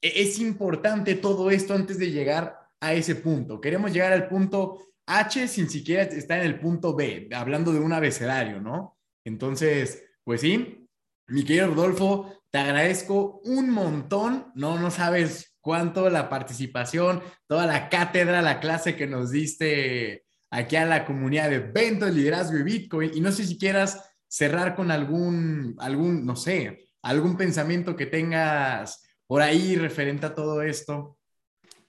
[0.01, 3.61] es importante todo esto antes de llegar a ese punto.
[3.61, 7.93] Queremos llegar al punto H sin siquiera estar en el punto B, hablando de un
[7.93, 8.97] abecedario, ¿no?
[9.23, 10.89] Entonces, pues sí,
[11.27, 17.89] mi querido Rodolfo, te agradezco un montón, no, no sabes cuánto la participación, toda la
[17.89, 23.11] cátedra, la clase que nos diste aquí a la comunidad de ventas, liderazgo y Bitcoin.
[23.13, 29.03] Y no sé si quieras cerrar con algún, algún, no sé, algún pensamiento que tengas
[29.27, 31.17] por ahí referente a todo esto.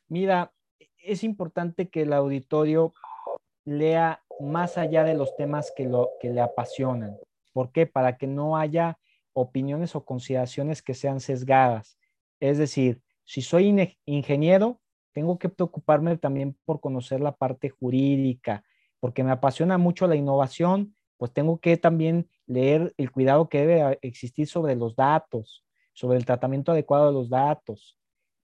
[0.08, 0.52] Mira,
[0.98, 2.92] es importante que el auditorio
[3.64, 7.16] lea más allá de los temas que, lo, que le apasionan.
[7.52, 7.86] ¿Por qué?
[7.86, 8.98] Para que no haya
[9.32, 11.98] opiniones o consideraciones que sean sesgadas.
[12.40, 14.80] Es decir, si soy ingeniero,
[15.12, 18.64] tengo que preocuparme también por conocer la parte jurídica,
[18.98, 24.00] porque me apasiona mucho la innovación, pues tengo que también leer el cuidado que debe
[24.02, 27.96] existir sobre los datos, sobre el tratamiento adecuado de los datos,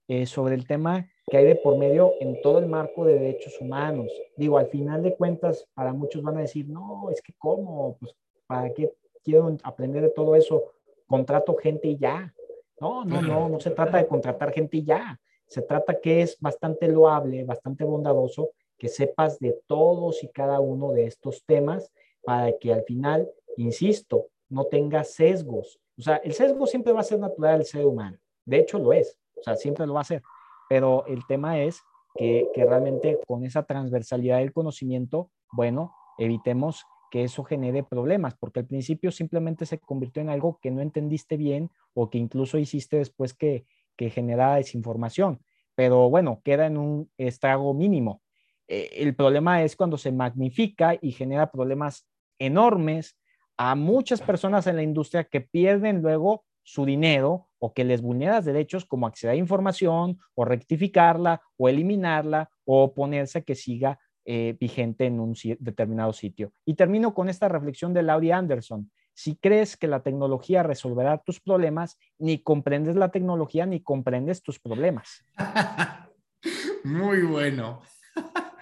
[0.07, 3.59] eh, sobre el tema que hay de por medio en todo el marco de derechos
[3.59, 4.09] humanos.
[4.37, 8.15] Digo, al final de cuentas, para muchos van a decir, no, es que cómo, pues,
[8.47, 10.63] ¿para qué quiero aprender de todo eso?
[11.07, 12.33] Contrato gente y ya.
[12.79, 15.19] No, no, no, no se trata de contratar gente y ya.
[15.47, 20.91] Se trata que es bastante loable, bastante bondadoso que sepas de todos y cada uno
[20.91, 21.91] de estos temas
[22.23, 25.79] para que al final, insisto, no tengas sesgos.
[25.97, 28.17] O sea, el sesgo siempre va a ser natural del ser humano.
[28.45, 29.17] De hecho, lo es.
[29.35, 30.21] O sea, siempre lo va a ser.
[30.69, 31.81] Pero el tema es
[32.15, 38.59] que, que realmente con esa transversalidad del conocimiento, bueno, evitemos que eso genere problemas, porque
[38.59, 42.97] al principio simplemente se convirtió en algo que no entendiste bien o que incluso hiciste
[42.97, 45.41] después que, que generara desinformación.
[45.75, 48.21] Pero bueno, queda en un estrago mínimo.
[48.67, 52.07] Eh, el problema es cuando se magnifica y genera problemas
[52.39, 53.17] enormes
[53.57, 58.45] a muchas personas en la industria que pierden luego su dinero o que les vulneras
[58.45, 63.99] derechos como acceder a información o rectificarla o eliminarla o oponerse a que siga
[64.29, 66.51] eh, vigente en un determinado sitio.
[66.65, 68.91] Y termino con esta reflexión de Laurie Anderson.
[69.13, 74.59] Si crees que la tecnología resolverá tus problemas, ni comprendes la tecnología ni comprendes tus
[74.59, 75.23] problemas.
[76.83, 77.81] Muy bueno.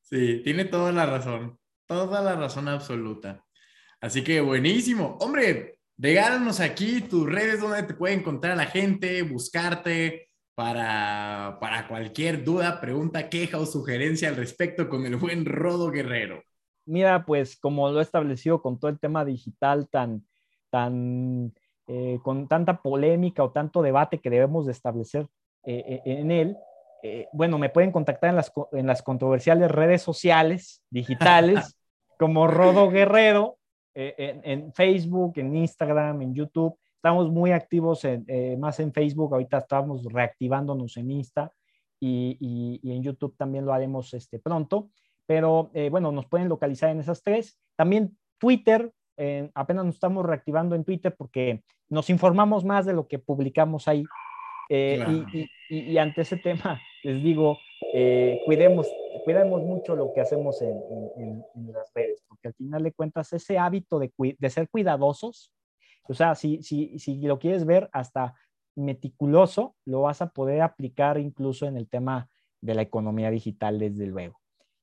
[0.00, 3.44] Sí, tiene toda la razón, toda la razón absoluta.
[4.00, 5.18] Así que buenísimo.
[5.20, 10.27] Hombre, regálanos aquí tus redes donde te puede encontrar la gente, buscarte
[10.58, 16.42] para, para cualquier duda, pregunta, queja o sugerencia al respecto con el buen Rodo Guerrero.
[16.84, 20.26] Mira, pues como lo he establecido con todo el tema digital tan,
[20.68, 21.54] tan,
[21.86, 25.28] eh, con tanta polémica o tanto debate que debemos de establecer
[25.62, 26.56] eh, eh, en él,
[27.32, 31.78] bueno, me pueden contactar en las, en las controversiales redes sociales digitales
[32.18, 33.58] como Rodo Guerrero,
[33.94, 36.76] en, Facebook, en Instagram, en YouTube.
[36.98, 38.02] Estamos muy activos
[38.58, 41.52] más en Facebook, ahorita estamos reactivándonos en Insta
[42.00, 44.90] y, y, en YouTube también lo haremos este, pronto
[45.26, 47.60] pero bueno, nos pueden localizar en esas tres.
[47.76, 48.90] También Twitter,
[49.52, 54.04] apenas nos estamos reactivando en Twitter porque nos informamos más de lo que publicamos ahí.
[54.68, 57.58] Eh, y, ante ese tema, les digo,
[57.94, 58.86] eh, cuidemos,
[59.24, 61.42] cuidemos mucho lo que hacemos en,
[61.72, 65.52] las redes, porque al final de cuentas ese hábito de, de ser cuidadosos,
[66.08, 68.34] o sea, si, si, si lo quieres ver hasta
[68.76, 72.28] meticuloso, lo vas a poder aplicar incluso en el tema
[72.60, 74.40] de la economía digital, desde luego.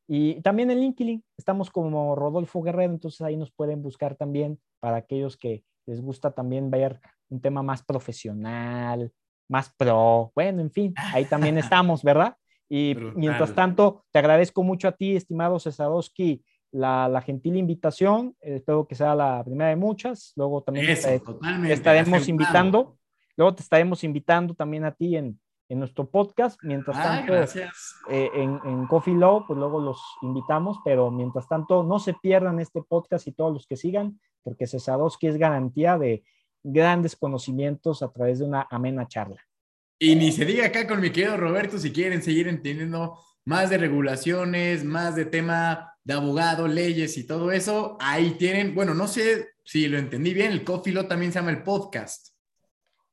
[0.07, 4.97] Y también en LinkedIn estamos como Rodolfo Guerrero, entonces ahí nos pueden buscar también para
[4.97, 6.99] aquellos que les gusta también ver
[7.29, 9.11] un tema más profesional,
[9.49, 12.35] más pro, bueno, en fin, ahí también estamos, ¿verdad?
[12.69, 16.43] Y mientras tanto, te agradezco mucho a ti, estimado Cesarowski,
[16.75, 21.21] la, la gentil invitación, espero que sea la primera de muchas, luego también te,
[21.71, 22.97] estaremos invitando,
[23.37, 26.59] luego te estaremos invitando también a ti en, en nuestro podcast.
[26.63, 31.81] Mientras ah, tanto, eh, en, en, Coffee Law, pues luego los invitamos, pero mientras tanto,
[31.81, 36.25] no se pierdan este podcast y todos los que sigan, porque Cesadowski es garantía de
[36.61, 39.41] grandes conocimientos a través de una amena charla.
[39.97, 43.77] Y ni se diga acá con mi querido Roberto, si quieren seguir entendiendo más de
[43.77, 49.49] regulaciones, más de tema de abogado, leyes y todo eso, ahí tienen, bueno, no sé
[49.63, 52.29] si lo entendí bien, el Coffee Law también se llama el podcast.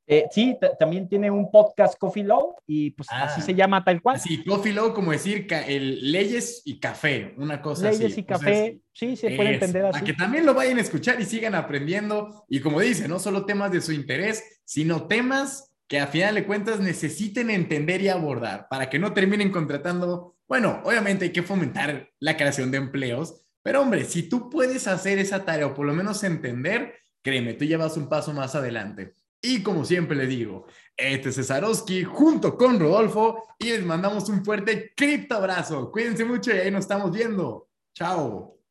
[0.07, 3.43] Eh, sí, también tiene un podcast Coffee Law y pues así ah.
[3.43, 4.20] se llama tal cual.
[4.20, 7.99] Sí, Coffee Law como decir el leyes y café, una cosa así.
[7.99, 10.01] Leyes y café, sí, se puede entender así.
[10.01, 13.47] A que también lo vayan a escuchar y sigan aprendiendo y como dice, no solo
[13.47, 18.66] temas de su interés, sino temas que a final de cuentas necesiten entender y abordar
[18.68, 23.80] para que no terminen contratando, bueno, obviamente hay que fomentar la creación de empleos, pero
[23.80, 27.97] hombre, si tú puedes hacer esa tarea o por lo menos entender, créeme, tú llevas
[27.97, 29.14] un paso más adelante.
[29.40, 30.66] Y como siempre le digo,
[30.97, 35.90] este es Cesarowski junto con Rodolfo y les mandamos un fuerte cripto abrazo.
[35.90, 37.68] Cuídense mucho y ahí nos estamos viendo.
[37.93, 38.61] Chao.